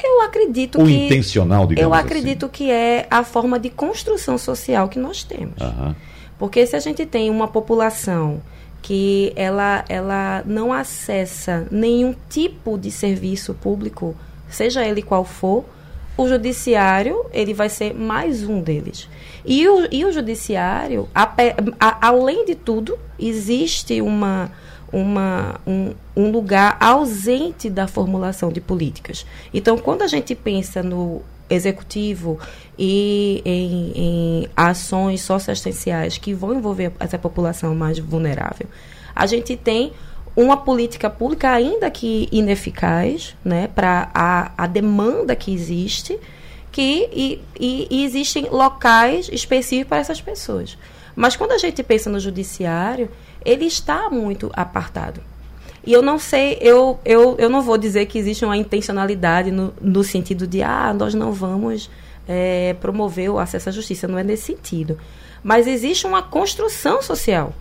[0.00, 0.92] Eu acredito Ou que.
[0.92, 2.54] intencional, digamos Eu acredito assim.
[2.54, 5.60] que é a forma de construção social que nós temos.
[5.60, 5.96] Aham.
[6.38, 8.40] Porque se a gente tem uma população
[8.80, 14.14] que ela, ela não acessa nenhum tipo de serviço público,
[14.48, 15.64] seja ele qual for,
[16.18, 19.08] o judiciário ele vai ser mais um deles.
[19.46, 21.32] E o, e o judiciário, a,
[21.78, 24.50] a, além de tudo, existe uma,
[24.92, 29.24] uma, um, um lugar ausente da formulação de políticas.
[29.54, 32.38] Então, quando a gente pensa no executivo
[32.76, 38.66] e em, em ações socioassistenciais que vão envolver essa população mais vulnerável.
[39.14, 39.92] A gente tem
[40.40, 46.16] uma política pública ainda que ineficaz né, para a, a demanda que existe,
[46.70, 50.78] que e, e, e existem locais específicos para essas pessoas.
[51.16, 53.10] Mas quando a gente pensa no judiciário,
[53.44, 55.20] ele está muito apartado.
[55.84, 59.74] E eu não sei, eu, eu, eu não vou dizer que existe uma intencionalidade no,
[59.80, 61.90] no sentido de, ah, nós não vamos
[62.28, 64.06] é, promover o acesso à justiça.
[64.06, 64.98] Não é nesse sentido.
[65.42, 67.52] Mas existe uma construção social.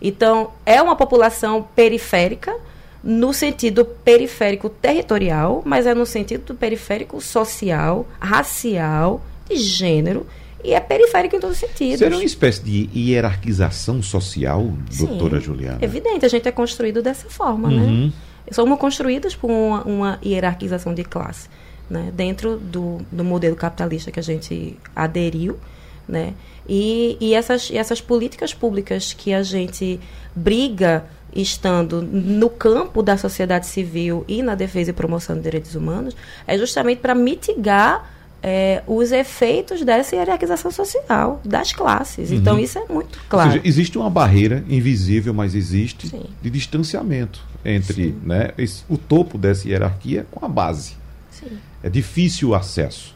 [0.00, 2.54] Então, é uma população periférica,
[3.02, 10.26] no sentido periférico territorial, mas é no sentido periférico social, racial, gênero
[10.64, 11.98] e é periférico em todos os sentidos.
[11.98, 15.78] Seria uma espécie de hierarquização social, Sim, doutora Juliana?
[15.82, 17.82] Evidente, a gente é construído dessa forma, né?
[17.82, 18.12] Uhum.
[18.50, 21.48] Somos construídos por uma, uma hierarquização de classe,
[21.88, 22.10] né?
[22.14, 25.58] Dentro do, do modelo capitalista que a gente aderiu,
[26.08, 26.34] né?
[26.68, 30.00] E, e essas, e essas políticas públicas que a gente
[30.34, 36.16] briga estando no campo da sociedade civil e na defesa e promoção dos direitos humanos
[36.46, 38.10] é justamente para mitigar
[38.42, 42.30] é, os efeitos dessa hierarquização social das classes.
[42.30, 42.36] Uhum.
[42.36, 43.52] Então, isso é muito claro.
[43.52, 46.24] seja, existe uma barreira invisível, mas existe, Sim.
[46.42, 50.94] de distanciamento entre né, esse- o topo dessa hierarquia com a base.
[51.30, 51.58] Sim.
[51.82, 53.14] É difícil o acesso.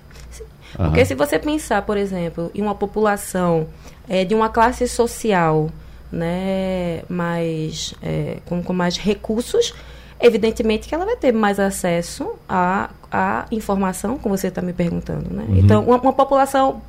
[0.78, 0.88] Aham.
[0.88, 3.68] Porque se você pensar, por exemplo, em uma população
[4.09, 5.70] é, de uma classe social
[6.11, 9.74] né, mais, é, com, com mais recursos,
[10.20, 15.33] evidentemente que ela vai ter mais acesso à, à informação, como você está me perguntando.
[15.33, 15.44] Né?
[15.50, 16.83] Então, uma, uma população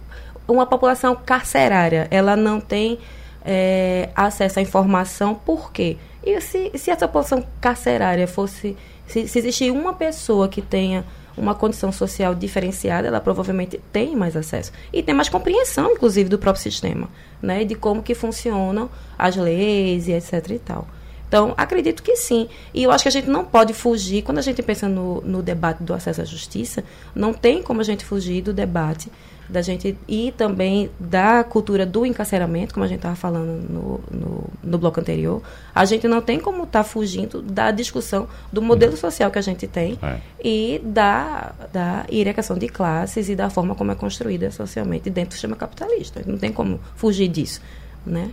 [0.54, 3.00] uma população carcerária, ela não tem
[3.46, 5.98] é, acesso à informação, por quê?
[6.24, 8.76] E se, se essa população carcerária fosse.
[9.08, 11.04] Se, se existir uma pessoa que tenha
[11.40, 14.72] uma condição social diferenciada, ela provavelmente tem mais acesso.
[14.92, 17.10] E tem mais compreensão, inclusive, do próprio sistema,
[17.42, 17.64] né?
[17.64, 20.88] De como que funcionam as leis e etc e tal.
[21.28, 22.50] Então, acredito que sim.
[22.74, 25.44] E eu acho que a gente não pode fugir, quando a gente pensa no, no
[25.44, 29.12] debate do acesso à justiça, não tem como a gente fugir do debate
[29.50, 34.44] da gente e também da cultura do encarceramento, como a gente estava falando no, no,
[34.64, 35.42] no bloco anterior.
[35.74, 39.68] A gente não tem como estar fugindo da discussão do modelo social que a gente
[39.68, 40.18] tem É.
[40.44, 45.34] e da, da hierarquização de classes e da forma como é construída socialmente dentro do
[45.34, 46.22] sistema capitalista.
[46.26, 47.62] Não tem como fugir disso,
[48.06, 48.30] né?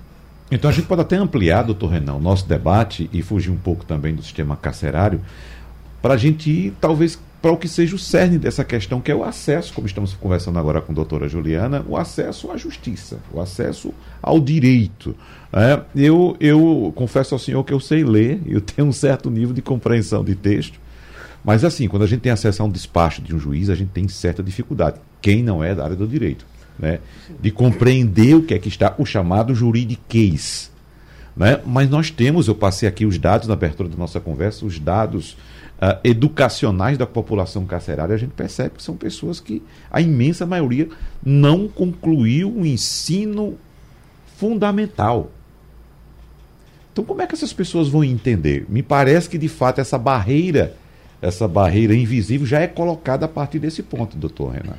[0.50, 3.84] Então a gente pode até ampliar, doutor Renan, o nosso debate e fugir um pouco
[3.84, 5.20] também do sistema carcerário,
[6.00, 9.14] para a gente ir, talvez, para o que seja o cerne dessa questão, que é
[9.14, 13.40] o acesso, como estamos conversando agora com a doutora Juliana, o acesso à justiça, o
[13.40, 15.14] acesso ao direito.
[15.52, 19.54] É, eu, eu confesso ao senhor que eu sei ler, eu tenho um certo nível
[19.54, 20.80] de compreensão de texto,
[21.44, 23.90] mas assim, quando a gente tem acesso a um despacho de um juiz, a gente
[23.90, 24.98] tem certa dificuldade.
[25.22, 26.44] Quem não é da área do direito,
[26.76, 26.98] né?
[27.40, 30.68] De compreender o que é que está o chamado juridiquês.
[31.36, 31.60] Né?
[31.64, 35.36] Mas nós temos, eu passei aqui os dados na abertura da nossa conversa, os dados
[35.80, 40.88] ah, educacionais da população carcerária, a gente percebe que são pessoas que, a imensa maioria,
[41.24, 43.58] não concluiu o ensino
[44.36, 45.30] fundamental.
[46.92, 48.64] Então, como é que essas pessoas vão entender?
[48.70, 50.74] Me parece que, de fato, essa barreira,
[51.20, 54.76] essa barreira invisível já é colocada a partir desse ponto, doutor Renan.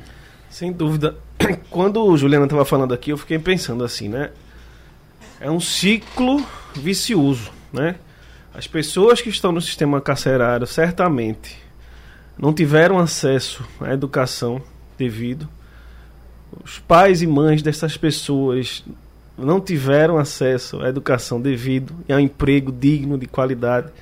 [0.50, 1.16] Sem dúvida.
[1.70, 4.30] Quando o Juliana estava falando aqui, eu fiquei pensando assim, né?
[5.40, 7.94] É um ciclo vicioso, né?
[8.54, 11.56] As pessoas que estão no sistema carcerário certamente
[12.38, 14.62] não tiveram acesso à educação
[14.96, 15.48] devido.
[16.64, 18.84] Os pais e mães dessas pessoas
[19.36, 23.92] não tiveram acesso à educação devido e ao emprego digno de qualidade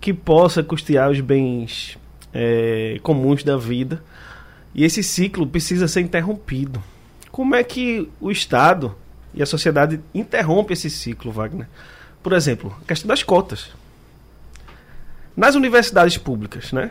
[0.00, 1.96] que possa custear os bens
[2.34, 4.02] eh, comuns da vida.
[4.74, 6.82] E esse ciclo precisa ser interrompido.
[7.30, 8.94] Como é que o Estado
[9.32, 11.68] e a sociedade interrompem esse ciclo, Wagner?
[12.26, 13.70] Por exemplo, a questão das cotas.
[15.36, 16.90] Nas universidades públicas, né?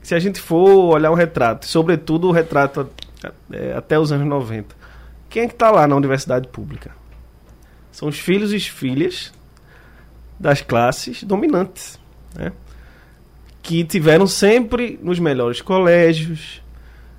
[0.00, 2.88] Se a gente for olhar um retrato, sobretudo o retrato
[3.52, 4.74] é, até os anos 90,
[5.28, 6.92] quem é que está lá na universidade pública?
[7.92, 9.34] São os filhos e as filhas
[10.40, 12.00] das classes dominantes,
[12.34, 12.52] né?
[13.62, 16.62] que tiveram sempre nos melhores colégios,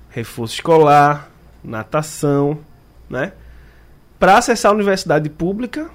[0.08, 1.30] reforço escolar,
[1.62, 2.58] natação,
[3.08, 3.34] né?
[4.18, 5.88] Para acessar a universidade pública,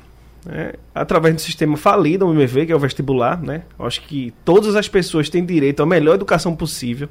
[0.46, 0.74] né?
[0.94, 3.64] através do sistema falido, meu ver, que é o vestibular, né?
[3.80, 7.10] Acho que todas as pessoas têm direito à melhor educação possível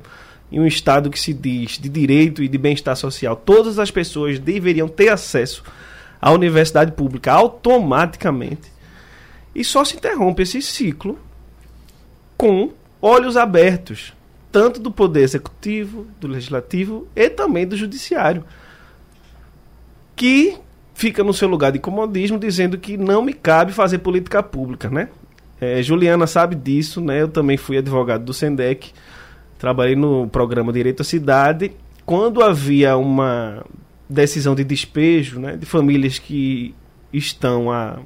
[0.53, 3.35] em um estado que se diz de direito e de bem-estar social.
[3.35, 5.65] Todas as pessoas deveriam ter acesso
[6.21, 8.73] à universidade pública automaticamente.
[9.55, 11.19] E só se interrompe esse ciclo
[12.37, 14.13] com olhos abertos,
[14.51, 18.45] tanto do poder executivo, do legislativo e também do judiciário,
[20.17, 20.57] que
[20.95, 25.09] fica no seu lugar de comodismo dizendo que não me cabe fazer política pública, né?
[25.61, 27.21] É, Juliana sabe disso, né?
[27.21, 28.93] Eu também fui advogado do Sendec,
[29.59, 31.73] trabalhei no programa Direito à Cidade.
[32.07, 33.65] Quando havia uma
[34.09, 36.75] decisão de despejo, né, de famílias que
[37.13, 37.99] estão há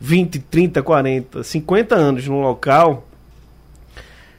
[0.00, 3.06] 20, 30, 40, 50 anos no local,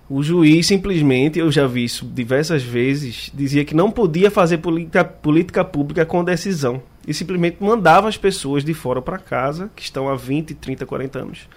[0.09, 5.03] o juiz simplesmente, eu já vi isso diversas vezes, dizia que não podia fazer política,
[5.03, 6.82] política pública com decisão.
[7.08, 11.20] E simplesmente mandava as pessoas de fora para casa, que estão há 20, 30, 40
[11.20, 11.47] anos.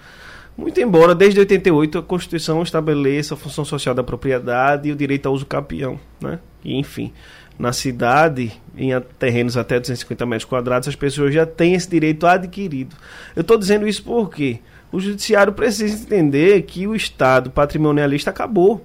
[0.57, 5.27] Muito embora, desde 88, a Constituição estabeleça a função social da propriedade e o direito
[5.27, 6.01] ao uso capião.
[6.21, 6.41] Né?
[6.65, 7.13] E, enfim.
[7.59, 12.97] na cidade, em terrenos até 250 metros quadrados, as pessoas já têm esse direito adquirido.
[13.35, 18.85] Eu estou dizendo isso porque o judiciário precisa entender que o Estado patrimonialista acabou.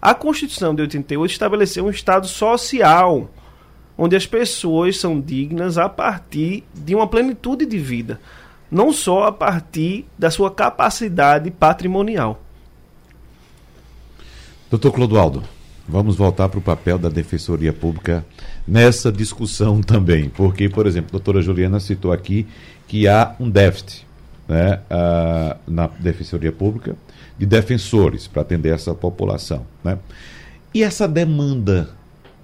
[0.00, 3.30] A Constituição de 88 estabeleceu um Estado social,
[3.96, 8.20] onde as pessoas são dignas a partir de uma plenitude de vida,
[8.70, 12.40] não só a partir da sua capacidade patrimonial.
[14.70, 15.44] Doutor Clodoaldo,
[15.88, 18.24] vamos voltar para o papel da Defensoria Pública
[18.66, 22.46] nessa discussão também, porque, por exemplo, a doutora Juliana citou aqui
[22.88, 24.06] que há um déficit
[24.48, 26.96] né, uh, na Defensoria Pública
[27.38, 29.66] de defensores para atender essa população.
[29.82, 29.98] Né?
[30.72, 31.90] E essa demanda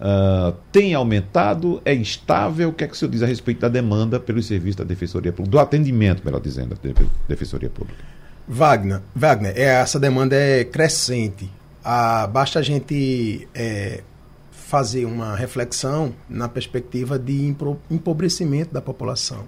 [0.01, 1.81] uh, tem aumentado?
[1.85, 2.71] É estável?
[2.71, 5.33] O que é que o senhor diz a respeito da demanda pelo serviço da Defensoria
[5.33, 6.93] Pública, do atendimento, melhor dizendo, da
[7.29, 8.03] Defensoria Pública?
[8.49, 11.49] Wagner, Wagner, é, essa demanda é crescente.
[11.85, 14.03] Ah, basta a gente é,
[14.51, 17.55] fazer uma reflexão na perspectiva de
[17.91, 19.47] empobrecimento da população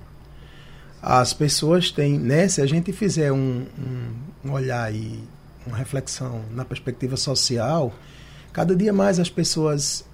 [1.03, 3.67] as pessoas têm, né, se a gente fizer um,
[4.45, 5.19] um olhar e
[5.67, 7.93] uma reflexão na perspectiva social,
[8.53, 10.05] cada dia mais as pessoas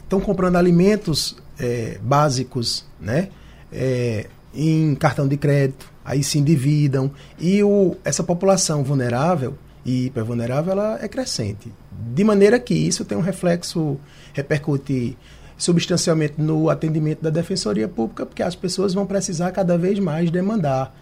[0.00, 3.28] estão é, comprando alimentos é, básicos, né,
[3.72, 7.10] é, em cartão de crédito, aí se endividam.
[7.38, 9.54] E o, essa população vulnerável
[9.84, 11.72] e hipervulnerável ela é crescente,
[12.14, 13.98] de maneira que isso tem um reflexo
[14.32, 15.16] repercute
[15.56, 20.94] substancialmente no atendimento da Defensoria Pública, porque as pessoas vão precisar cada vez mais demandar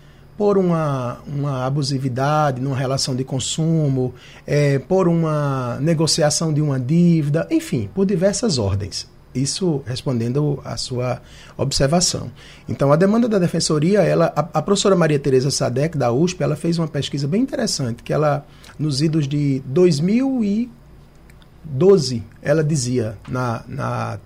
[0.42, 4.12] por uma, uma abusividade numa relação de consumo,
[4.44, 9.08] é, por uma negociação de uma dívida, enfim, por diversas ordens.
[9.32, 11.22] Isso respondendo à sua
[11.56, 12.28] observação.
[12.68, 16.56] Então, a demanda da defensoria, ela, a, a professora Maria Tereza Sadek, da USP, ela
[16.56, 18.44] fez uma pesquisa bem interessante, que ela,
[18.76, 24.18] nos idos de 2012, ela dizia na, na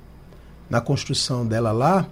[0.68, 2.06] na construção dela lá,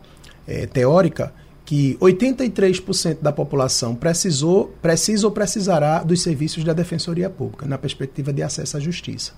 [0.47, 1.33] é, teórica,
[1.65, 8.33] que 83% da população precisou, precisa ou precisará dos serviços da Defensoria Pública, na perspectiva
[8.33, 9.33] de acesso à justiça.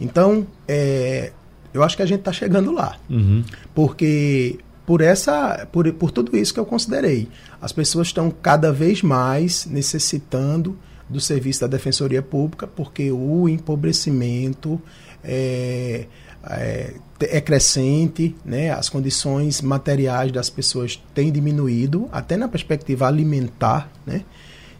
[0.00, 1.32] Então, é,
[1.74, 2.96] eu acho que a gente está chegando lá.
[3.08, 3.44] Uhum.
[3.74, 7.28] Porque por essa por, por tudo isso que eu considerei.
[7.60, 10.76] As pessoas estão cada vez mais necessitando
[11.08, 14.80] do serviço da Defensoria Pública, porque o empobrecimento,
[15.22, 16.06] é,
[16.44, 18.70] é, é crescente, né?
[18.70, 24.24] as condições materiais das pessoas têm diminuído, até na perspectiva alimentar, né?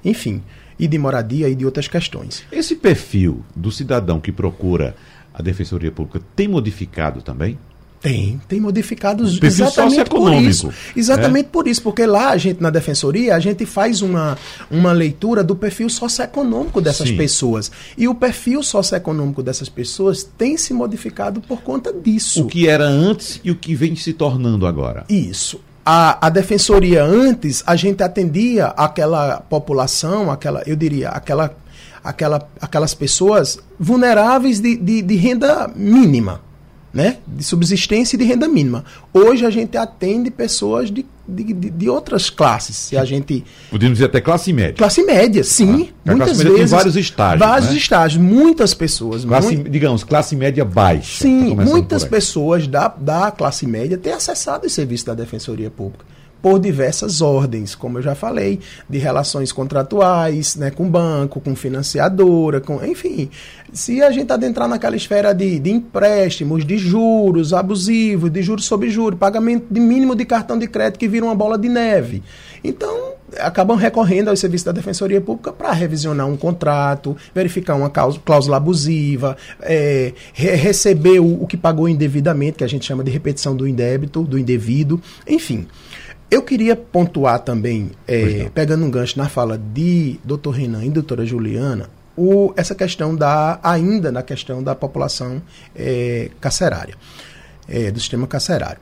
[0.05, 0.43] enfim,
[0.79, 2.45] e de moradia e de outras questões.
[2.51, 4.97] Esse perfil do cidadão que procura
[5.35, 7.59] a Defensoria Pública tem modificado também?
[8.01, 10.73] Tem, tem modificados exatamente por isso.
[10.97, 11.49] Exatamente é?
[11.51, 14.39] por isso, porque lá a gente na defensoria, a gente faz uma,
[14.71, 17.17] uma leitura do perfil socioeconômico dessas Sim.
[17.19, 17.71] pessoas.
[17.99, 22.45] E o perfil socioeconômico dessas pessoas tem se modificado por conta disso.
[22.45, 25.05] O que era antes e o que vem se tornando agora.
[25.07, 25.61] Isso.
[25.85, 31.55] A, a defensoria antes, a gente atendia aquela população, aquela, eu diria, aquela,
[32.03, 36.49] aquela, aquelas pessoas vulneráveis de, de, de renda mínima
[36.93, 38.85] né, de subsistência e de renda mínima.
[39.13, 42.77] Hoje a gente atende pessoas de, de, de, outras classes.
[42.77, 44.75] Se a gente podemos dizer até classe média.
[44.75, 45.91] Classe média, sim.
[46.05, 46.59] Ah, muitas vezes.
[46.59, 47.49] Tem vários estágios.
[47.49, 47.77] Vários né?
[47.77, 48.23] estágios.
[48.23, 49.25] Muitas pessoas.
[49.25, 49.71] Classe, muito...
[49.71, 51.23] Digamos classe média baixa.
[51.23, 56.05] Sim, muitas pessoas da, da classe média têm acessado o serviço da Defensoria Pública
[56.43, 62.61] por diversas ordens, como eu já falei, de relações contratuais, né, com banco, com financiadora,
[62.61, 63.31] com, enfim.
[63.73, 68.91] Se a gente adentrar naquela esfera de, de empréstimos, de juros abusivos, de juros sobre
[68.91, 72.23] juros, pagamento de mínimo de cartão de crédito que vira uma bola de neve.
[72.63, 78.57] Então, acabam recorrendo ao serviço da Defensoria Pública para revisionar um contrato, verificar uma cláusula
[78.57, 83.55] abusiva, é, re receber o, o que pagou indevidamente, que a gente chama de repetição
[83.55, 85.67] do indébito, do indevido, enfim.
[86.31, 90.51] Eu queria pontuar também, é, pegando um gancho na fala de Dr.
[90.51, 95.43] Renan e doutora Juliana, o, essa questão da, ainda na questão da população
[95.75, 96.95] é, carcerária,
[97.69, 98.81] é, do sistema carcerário.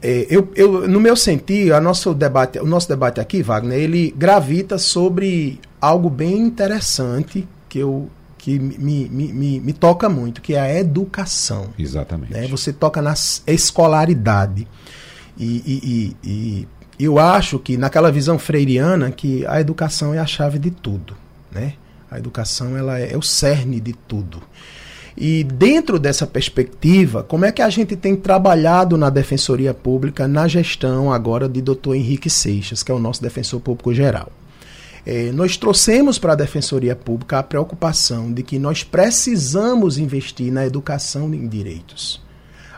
[0.00, 4.14] É, eu, eu, no meu sentir, a nosso debate, o nosso debate aqui, Wagner, ele
[4.16, 10.54] gravita sobre algo bem interessante que eu que me, me, me, me toca muito, que
[10.54, 11.70] é a educação.
[11.76, 12.32] Exatamente.
[12.32, 12.46] Né?
[12.46, 13.12] Você toca na
[13.44, 14.68] escolaridade.
[15.38, 16.68] E, e, e, e,
[16.98, 21.14] eu acho que naquela visão freiriana que a educação é a chave de tudo,
[21.52, 21.74] né?
[22.10, 24.42] A educação ela é, é o cerne de tudo.
[25.16, 30.46] E dentro dessa perspectiva, como é que a gente tem trabalhado na Defensoria Pública na
[30.46, 31.94] gestão agora de Dr.
[31.94, 34.30] Henrique Seixas, que é o nosso defensor público geral?
[35.06, 40.66] É, nós trouxemos para a Defensoria Pública a preocupação de que nós precisamos investir na
[40.66, 42.20] educação em direitos.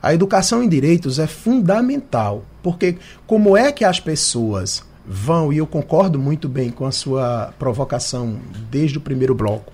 [0.03, 2.97] A educação em direitos é fundamental, porque
[3.27, 8.39] como é que as pessoas vão, e eu concordo muito bem com a sua provocação
[8.71, 9.73] desde o primeiro bloco,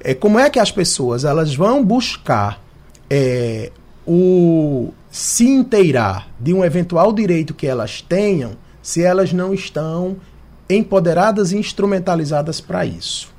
[0.00, 2.60] é, como é que as pessoas elas vão buscar
[3.08, 3.70] é,
[4.06, 10.16] o se inteirar de um eventual direito que elas tenham se elas não estão
[10.68, 13.30] empoderadas e instrumentalizadas para isso.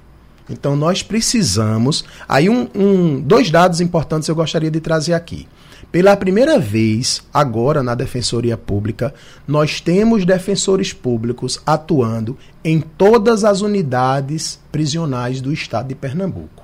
[0.49, 2.05] Então nós precisamos.
[2.27, 5.47] Aí um, um, dois dados importantes eu gostaria de trazer aqui.
[5.91, 9.13] Pela primeira vez, agora na Defensoria Pública,
[9.47, 16.62] nós temos defensores públicos atuando em todas as unidades prisionais do estado de Pernambuco.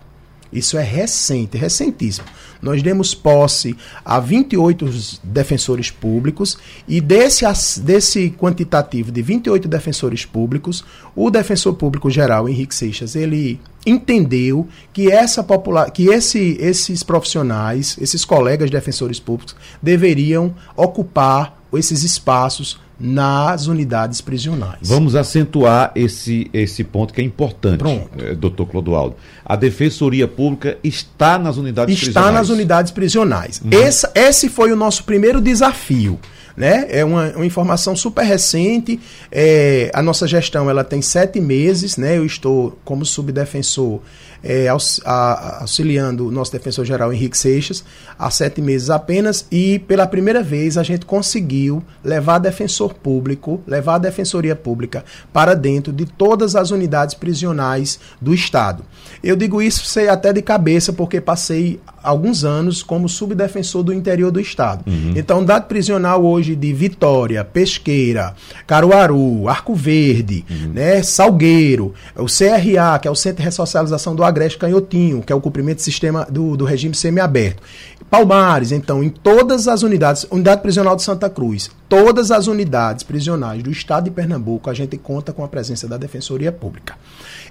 [0.51, 2.27] Isso é recente, recentíssimo.
[2.61, 4.85] Nós demos posse a 28
[5.23, 7.45] defensores públicos e desse,
[7.81, 10.83] desse quantitativo de 28 defensores públicos,
[11.15, 17.97] o defensor público geral, Henrique Seixas, ele entendeu que essa popular, que esse, esses profissionais,
[18.01, 24.79] esses colegas defensores públicos deveriam ocupar esses espaços nas unidades prisionais.
[24.81, 27.83] Vamos acentuar esse, esse ponto que é importante,
[28.17, 29.15] eh, doutor Clodoaldo.
[29.45, 32.29] A Defensoria Pública está nas unidades está prisionais.
[32.29, 33.61] Está nas unidades prisionais.
[33.63, 33.69] Uhum.
[33.71, 36.19] Esse, esse foi o nosso primeiro desafio.
[36.57, 36.87] Né?
[36.89, 38.99] É uma, uma informação super recente.
[39.31, 41.95] É, a nossa gestão ela tem sete meses.
[41.95, 42.17] Né?
[42.17, 44.01] Eu estou como subdefensor
[44.43, 47.83] é, auxiliando o nosso defensor-geral Henrique Seixas
[48.17, 53.95] há sete meses apenas e pela primeira vez a gente conseguiu levar defensor público, levar
[53.95, 58.83] a defensoria pública para dentro de todas as unidades prisionais do Estado.
[59.23, 64.31] Eu digo isso sei até de cabeça porque passei alguns anos como subdefensor do interior
[64.31, 64.83] do Estado.
[64.87, 65.13] Uhum.
[65.15, 68.33] Então, dado prisional hoje de Vitória, Pesqueira,
[68.65, 70.73] Caruaru, Arco Verde, uhum.
[70.73, 75.35] né, Salgueiro, o CRA, que é o Centro de Ressocialização do Agreste Canhotinho, que é
[75.35, 77.61] o cumprimento do sistema do, do regime semiaberto.
[78.09, 83.61] Palmares, então, em todas as unidades, unidade prisional de Santa Cruz, todas as unidades prisionais
[83.61, 86.95] do estado de Pernambuco, a gente conta com a presença da Defensoria Pública.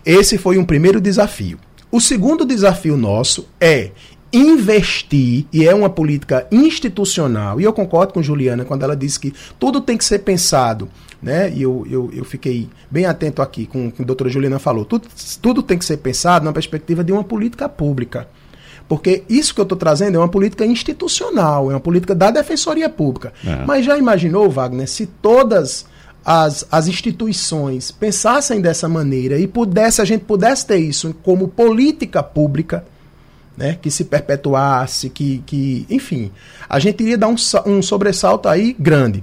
[0.04, 1.58] Esse foi um primeiro desafio.
[1.90, 3.92] O segundo desafio nosso é
[4.32, 9.32] investir, e é uma política institucional, e eu concordo com Juliana quando ela disse que
[9.58, 10.88] tudo tem que ser pensado
[11.22, 11.50] né?
[11.50, 14.84] E eu, eu, eu fiquei bem atento aqui com o que a doutora Juliana falou.
[14.84, 15.08] Tudo,
[15.42, 18.28] tudo tem que ser pensado na perspectiva de uma política pública.
[18.88, 22.88] Porque isso que eu estou trazendo é uma política institucional, é uma política da Defensoria
[22.88, 23.34] Pública.
[23.44, 23.64] É.
[23.66, 25.84] Mas já imaginou, Wagner, se todas
[26.24, 32.22] as, as instituições pensassem dessa maneira e pudesse, a gente pudesse ter isso como política
[32.22, 32.84] pública,
[33.58, 36.30] né, que se perpetuasse, que, que enfim,
[36.68, 37.36] a gente iria dar um,
[37.66, 39.22] um sobressalto aí grande.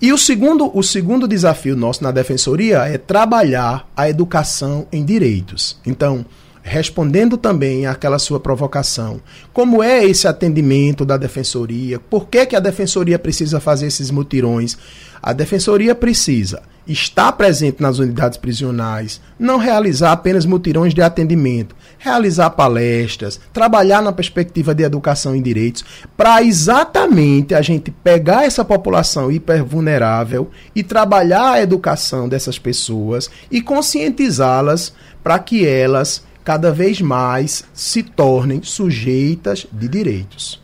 [0.00, 5.78] E o segundo, o segundo desafio nosso na defensoria é trabalhar a educação em direitos.
[5.84, 6.24] Então,
[6.62, 9.20] respondendo também àquela sua provocação,
[9.52, 11.98] como é esse atendimento da defensoria?
[11.98, 14.78] Por que, que a defensoria precisa fazer esses mutirões?
[15.20, 22.50] A defensoria precisa estar presente nas unidades prisionais, não realizar apenas mutirões de atendimento, realizar
[22.50, 25.84] palestras, trabalhar na perspectiva de educação em direitos,
[26.16, 33.60] para exatamente a gente pegar essa população hipervulnerável e trabalhar a educação dessas pessoas e
[33.60, 34.92] conscientizá-las
[35.22, 40.60] para que elas cada vez mais se tornem sujeitas de direitos.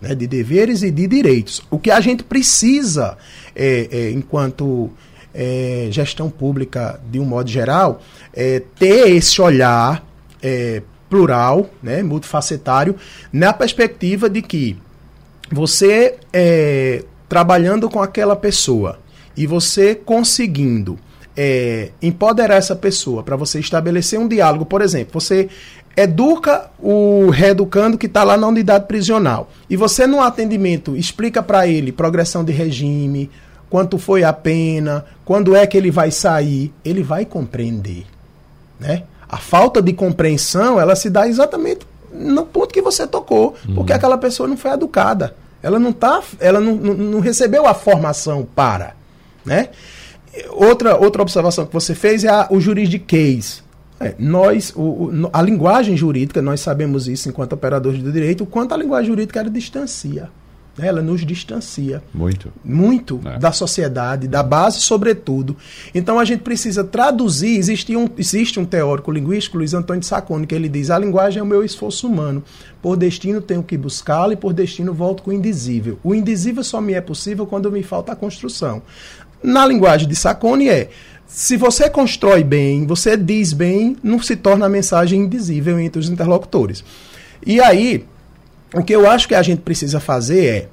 [0.00, 1.60] Né, de deveres e de direitos.
[1.70, 3.18] O que a gente precisa,
[3.54, 4.90] é, é, enquanto
[5.34, 8.00] é, gestão pública de um modo geral,
[8.32, 10.02] é ter esse olhar
[10.42, 12.96] é, plural, né, multifacetário,
[13.30, 14.78] na perspectiva de que
[15.52, 18.98] você é, trabalhando com aquela pessoa
[19.36, 20.98] e você conseguindo
[21.42, 25.48] é, empoderar essa pessoa para você estabelecer um diálogo, por exemplo, você
[25.96, 31.66] educa o reeducando que está lá na unidade prisional e você no atendimento explica para
[31.66, 33.30] ele progressão de regime,
[33.70, 38.04] quanto foi a pena, quando é que ele vai sair, ele vai compreender,
[38.78, 39.04] né?
[39.26, 43.76] A falta de compreensão, ela se dá exatamente no ponto que você tocou, uhum.
[43.76, 45.34] porque aquela pessoa não foi educada.
[45.62, 48.94] Ela não tá, ela não, não, não recebeu a formação para,
[49.42, 49.70] né?
[50.50, 53.62] Outra, outra observação que você fez é a, o juridiquês.
[53.98, 58.46] É, nós, o, o, a linguagem jurídica, nós sabemos isso enquanto operadores do direito, o
[58.46, 60.30] quanto a linguagem jurídica ela distancia.
[60.78, 60.86] Né?
[60.88, 62.02] Ela nos distancia.
[62.14, 62.50] Muito.
[62.64, 63.38] Muito é.
[63.38, 65.54] da sociedade, da base, sobretudo.
[65.94, 67.58] Então a gente precisa traduzir.
[67.58, 71.40] Existe um, existe um teórico linguístico, Luiz Antônio de Sacone, que ele diz: a linguagem
[71.40, 72.42] é o meu esforço humano.
[72.80, 75.98] Por destino tenho que buscá-la e por destino volto com o indizível.
[76.02, 78.80] O indizível só me é possível quando me falta a construção.
[79.42, 80.88] Na linguagem de Sacone é.
[81.26, 86.08] Se você constrói bem, você diz bem, não se torna a mensagem indizível entre os
[86.08, 86.82] interlocutores.
[87.46, 88.04] E aí,
[88.74, 90.68] o que eu acho que a gente precisa fazer é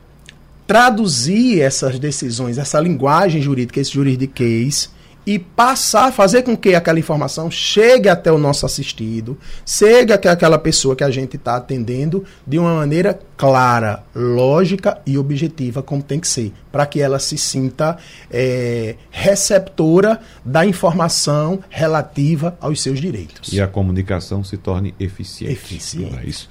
[0.65, 4.89] traduzir essas decisões, essa linguagem jurídica, esse juridiquês,
[5.27, 10.57] e passar, fazer com que aquela informação chegue até o nosso assistido, chegue até aquela
[10.57, 16.17] pessoa que a gente está atendendo de uma maneira clara, lógica e objetiva, como tem
[16.17, 17.97] que ser, para que ela se sinta
[18.31, 23.51] é, receptora da informação relativa aos seus direitos.
[23.51, 25.51] E a comunicação se torne eficiente.
[25.51, 26.19] Eficiente.
[26.23, 26.49] É isso.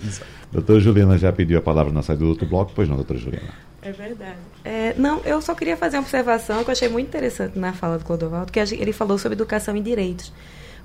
[0.52, 3.54] Doutora Juliana já pediu a palavra na saída do outro bloco, pois não, doutora Juliana?
[3.80, 4.36] É verdade.
[4.68, 7.98] É, não, eu só queria fazer uma observação que eu achei muito interessante na fala
[7.98, 10.32] do Clodovaldo, que ele falou sobre educação e direitos.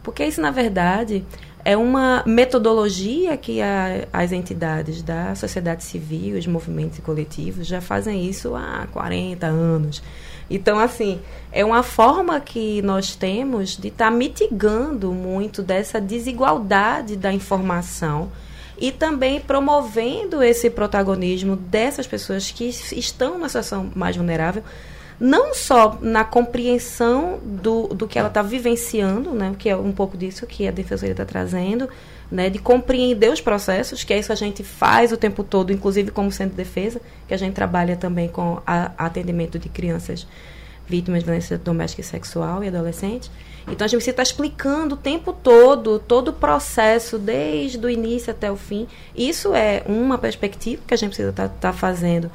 [0.03, 1.25] Porque isso, na verdade,
[1.65, 7.81] é uma metodologia que a, as entidades da sociedade civil, os movimentos e coletivos já
[7.81, 10.03] fazem isso há 40 anos.
[10.47, 11.19] Então, assim,
[11.51, 18.31] é uma forma que nós temos de estar tá mitigando muito dessa desigualdade da informação
[18.81, 24.63] e também promovendo esse protagonismo dessas pessoas que estão na situação mais vulnerável,
[25.19, 30.17] não só na compreensão do, do que ela está vivenciando, né, que é um pouco
[30.17, 31.87] disso que a defensoria está trazendo,
[32.31, 36.09] né, de compreender os processos, que é isso a gente faz o tempo todo, inclusive
[36.09, 40.25] como centro de defesa, que a gente trabalha também com a, atendimento de crianças
[40.87, 43.29] vítimas de violência doméstica e sexual e adolescentes.
[43.67, 48.31] Então a gente precisa estar explicando o tempo todo, todo o processo, desde o início
[48.31, 48.87] até o fim.
[49.15, 52.31] Isso é uma perspectiva que a gente precisa estar, estar fazendo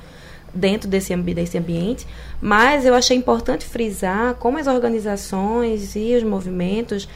[0.55, 2.07] dentro desse, desse ambiente,
[2.41, 7.09] mas eu achei importante frisar como as organizações e os movimentos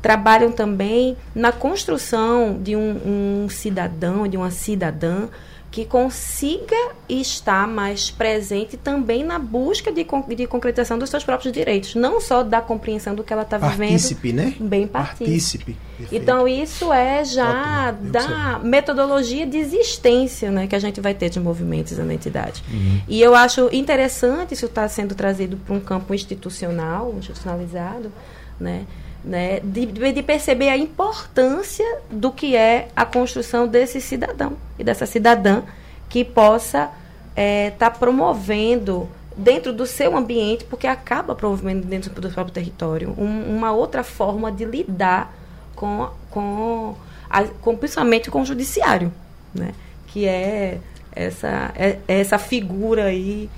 [0.00, 5.28] trabalham também na construção de um, um cidadão, de uma cidadã
[5.74, 6.76] que consiga
[7.08, 10.06] estar mais presente também na busca de,
[10.36, 13.88] de concretização dos seus próprios direitos, não só da compreensão do que ela está vivendo.
[13.88, 14.54] Partícipe, né?
[14.60, 15.76] Bem partícipe.
[16.12, 18.12] Então, isso é já Ótimo.
[18.12, 22.62] da metodologia de existência né, que a gente vai ter de movimentos na entidade.
[22.72, 23.00] Uhum.
[23.08, 28.12] E eu acho interessante isso estar tá sendo trazido para um campo institucional, institucionalizado,
[28.60, 28.86] né?
[29.24, 35.06] Né, de, de, perceber a importância do que é a construção desse cidadão e dessa
[35.06, 35.62] cidadã
[36.08, 36.90] que possa
[37.30, 43.14] estar é, tá promovendo dentro do seu ambiente, porque acaba promovendo dentro do próprio território
[43.18, 45.34] um, uma outra forma de lidar
[45.74, 46.94] com, com,
[47.28, 49.12] a, com principalmente com o judiciário,
[49.52, 49.72] né,
[50.06, 50.78] que é
[51.10, 53.48] essa, é, essa figura aí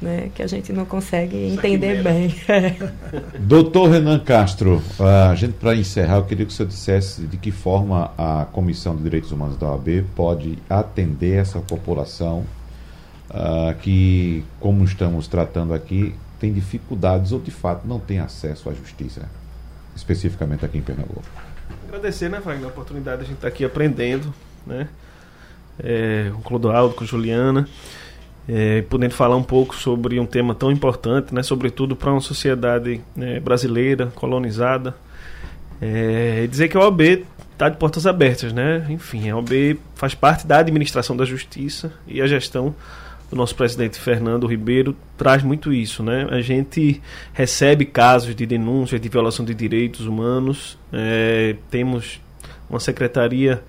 [0.00, 2.34] né, que a gente não consegue entender bem.
[3.38, 7.50] Doutor Renan Castro, a gente para encerrar, eu queria que o senhor dissesse de que
[7.50, 12.46] forma a Comissão de Direitos Humanos da OAB pode atender essa população
[13.30, 18.72] uh, que, como estamos tratando aqui, tem dificuldades ou de fato não tem acesso à
[18.72, 19.28] justiça,
[19.94, 21.22] especificamente aqui em Pernambuco.
[21.86, 24.32] Agradecer, né, Wagner, a oportunidade de a gente estar tá aqui aprendendo,
[24.66, 24.88] né?
[25.82, 27.66] É, com o Clodoaldo, com a Juliana
[28.48, 33.00] é, podendo falar um pouco sobre um tema tão importante, né, sobretudo para uma sociedade
[33.14, 34.94] né, brasileira, colonizada.
[35.80, 38.86] É, dizer que a OAB está de portas abertas, né?
[38.88, 42.74] Enfim, a OAB faz parte da administração da justiça e a gestão
[43.30, 46.26] do nosso presidente Fernando Ribeiro traz muito isso, né?
[46.30, 47.00] A gente
[47.32, 52.20] recebe casos de denúncias de violação de direitos humanos, é, temos
[52.68, 53.62] uma secretaria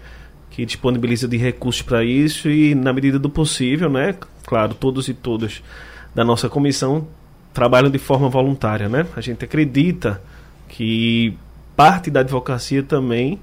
[0.49, 4.15] que disponibiliza de recursos para isso e na medida do possível, né,
[4.51, 5.63] claro, todos e todas
[6.13, 7.07] da nossa comissão
[7.53, 9.07] trabalham de forma voluntária, né?
[9.15, 10.21] A gente acredita
[10.67, 11.37] que
[11.73, 13.39] parte da advocacia também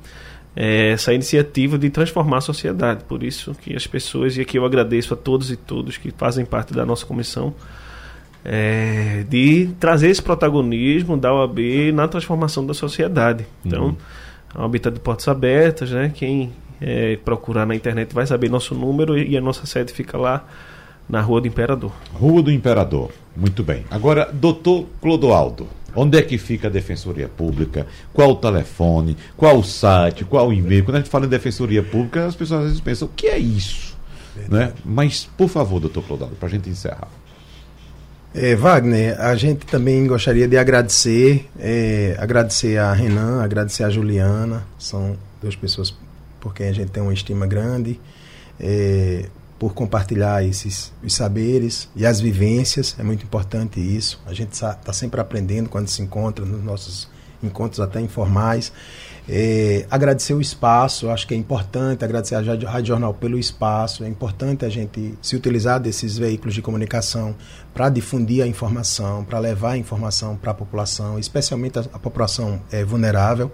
[0.55, 3.05] é essa iniciativa de transformar a sociedade.
[3.05, 6.45] Por isso que as pessoas, e aqui eu agradeço a todos e todos que fazem
[6.45, 7.55] parte da nossa comissão,
[8.45, 11.59] é, de trazer esse protagonismo da OAB
[11.95, 13.47] na transformação da sociedade.
[13.65, 13.97] Então, uhum.
[14.55, 16.13] a OAB está de portas abertas, né?
[16.15, 16.53] Quem
[16.83, 20.45] é, procurar na internet vai saber nosso número e a nossa sede fica lá
[21.09, 21.93] na Rua do Imperador.
[22.13, 23.11] Rua do Imperador.
[23.37, 23.85] Muito bem.
[23.91, 27.87] Agora, doutor Clodoaldo, onde é que fica a Defensoria Pública?
[28.13, 29.17] Qual o telefone?
[29.37, 30.25] Qual o site?
[30.25, 30.85] Qual o e-mail?
[30.85, 33.39] Quando a gente fala em Defensoria Pública, as pessoas às vezes pensam, o que é
[33.39, 33.97] isso?
[34.49, 34.73] Né?
[34.85, 37.09] Mas, por favor, doutor Clodoaldo, para a gente encerrar.
[38.35, 44.67] É, Wagner, a gente também gostaria de agradecer, é, agradecer a Renan, agradecer a Juliana,
[44.79, 45.95] são duas pessoas
[46.39, 47.99] por quem a gente tem uma estima grande.
[48.61, 49.29] É,
[49.59, 54.21] por compartilhar esses os saberes e as vivências, é muito importante isso.
[54.27, 57.09] A gente está sempre aprendendo quando se encontra nos nossos
[57.43, 58.73] encontros até informais.
[59.29, 64.09] É, agradecer o espaço, acho que é importante agradecer a Rádio Jornal pelo espaço, é
[64.09, 67.37] importante a gente se utilizar desses veículos de comunicação
[67.75, 72.59] para difundir a informação, para levar a informação para a população, especialmente a, a população
[72.73, 73.53] é, vulnerável.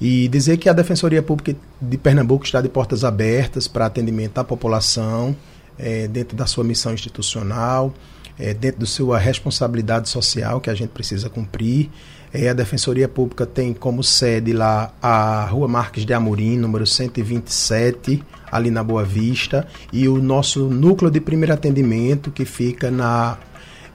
[0.00, 4.44] E dizer que a Defensoria Pública de Pernambuco está de portas abertas para atendimento à
[4.44, 5.34] população.
[5.78, 7.94] é, dentro da sua missão institucional,
[8.38, 11.88] é, dentro da sua responsabilidade social que a gente precisa cumprir.
[12.32, 18.22] É, a Defensoria Pública tem como sede lá a Rua Marques de Amorim, número 127,
[18.50, 23.38] ali na Boa Vista, e o nosso núcleo de primeiro atendimento, que fica na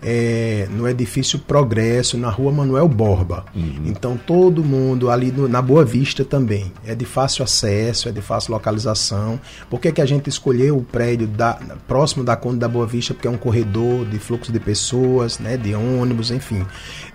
[0.04, 3.46] é, no edifício Progresso, na rua Manuel Borba.
[3.56, 3.84] Uhum.
[3.86, 6.72] Então todo mundo ali no, na Boa Vista também.
[6.86, 9.40] É de fácil acesso, é de fácil localização.
[9.70, 13.14] Por que, que a gente escolheu o prédio da, próximo da Conde da Boa Vista?
[13.14, 16.66] Porque é um corredor de fluxo de pessoas, né, de ônibus, enfim.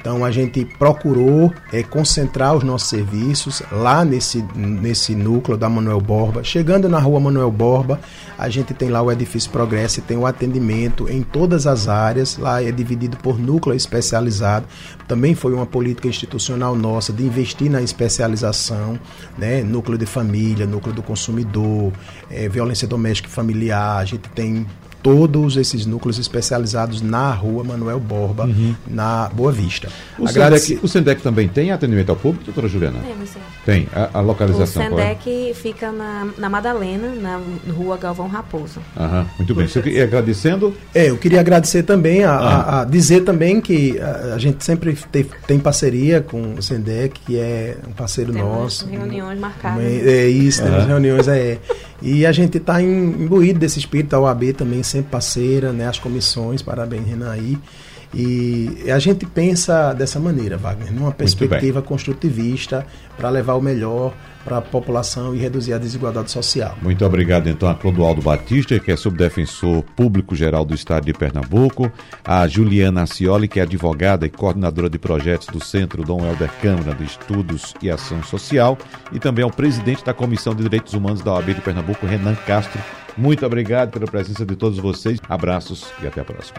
[0.00, 6.00] Então a gente procurou é, concentrar os nossos serviços lá nesse, nesse núcleo da Manuel
[6.00, 6.42] Borba.
[6.42, 8.00] Chegando na rua Manuel Borba,
[8.38, 12.38] a gente tem lá o edifício Progresso e tem o atendimento em todas as áreas.
[12.38, 14.66] Lá é dividido por núcleo especializado.
[15.06, 18.98] Também foi uma política institucional nossa de investir na especialização,
[19.36, 19.62] né?
[19.62, 21.92] núcleo de família, núcleo do consumidor,
[22.30, 23.98] é, violência doméstica e familiar.
[23.98, 24.66] A gente tem
[25.08, 28.74] todos esses núcleos especializados na rua Manuel Borba, uhum.
[28.86, 29.88] na Boa Vista.
[30.18, 30.66] O, Agradece...
[30.66, 32.98] Sendec, o Sendec também tem atendimento ao público, doutora Juliana?
[33.00, 33.38] Temos, sim.
[33.64, 33.88] Tem.
[33.90, 37.40] A, a localização O Sendec fica na, na Madalena, na
[37.72, 38.80] rua Galvão Raposo.
[38.94, 39.66] Aham, muito bem.
[39.66, 40.74] Você queria agradecendo?
[40.94, 42.60] É, eu queria agradecer também, a, ah.
[42.60, 47.18] a, a dizer também que a, a gente sempre tem, tem, parceria com o Sendec,
[47.20, 48.86] que é um parceiro temos nosso.
[48.86, 49.82] reuniões marcadas.
[49.82, 51.56] É, é isso, temos reuniões, é.
[52.00, 56.62] E a gente está imbuído desse espírito, a OAB também sempre parceira, né, as comissões,
[56.62, 57.58] parabéns Renan aí.
[58.14, 62.86] E a gente pensa dessa maneira, Wagner, numa perspectiva construtivista
[63.16, 66.74] para levar o melhor para a população e reduzir a desigualdade social.
[66.80, 71.92] Muito obrigado, então, a Clodoaldo Batista, que é subdefensor público geral do Estado de Pernambuco,
[72.24, 76.94] a Juliana Acioli, que é advogada e coordenadora de projetos do Centro Dom Helder Câmara
[76.94, 78.78] de Estudos e Ação Social,
[79.12, 82.80] e também ao presidente da Comissão de Direitos Humanos da OAB de Pernambuco, Renan Castro.
[83.18, 85.18] Muito obrigado pela presença de todos vocês.
[85.28, 86.58] Abraços e até a próxima.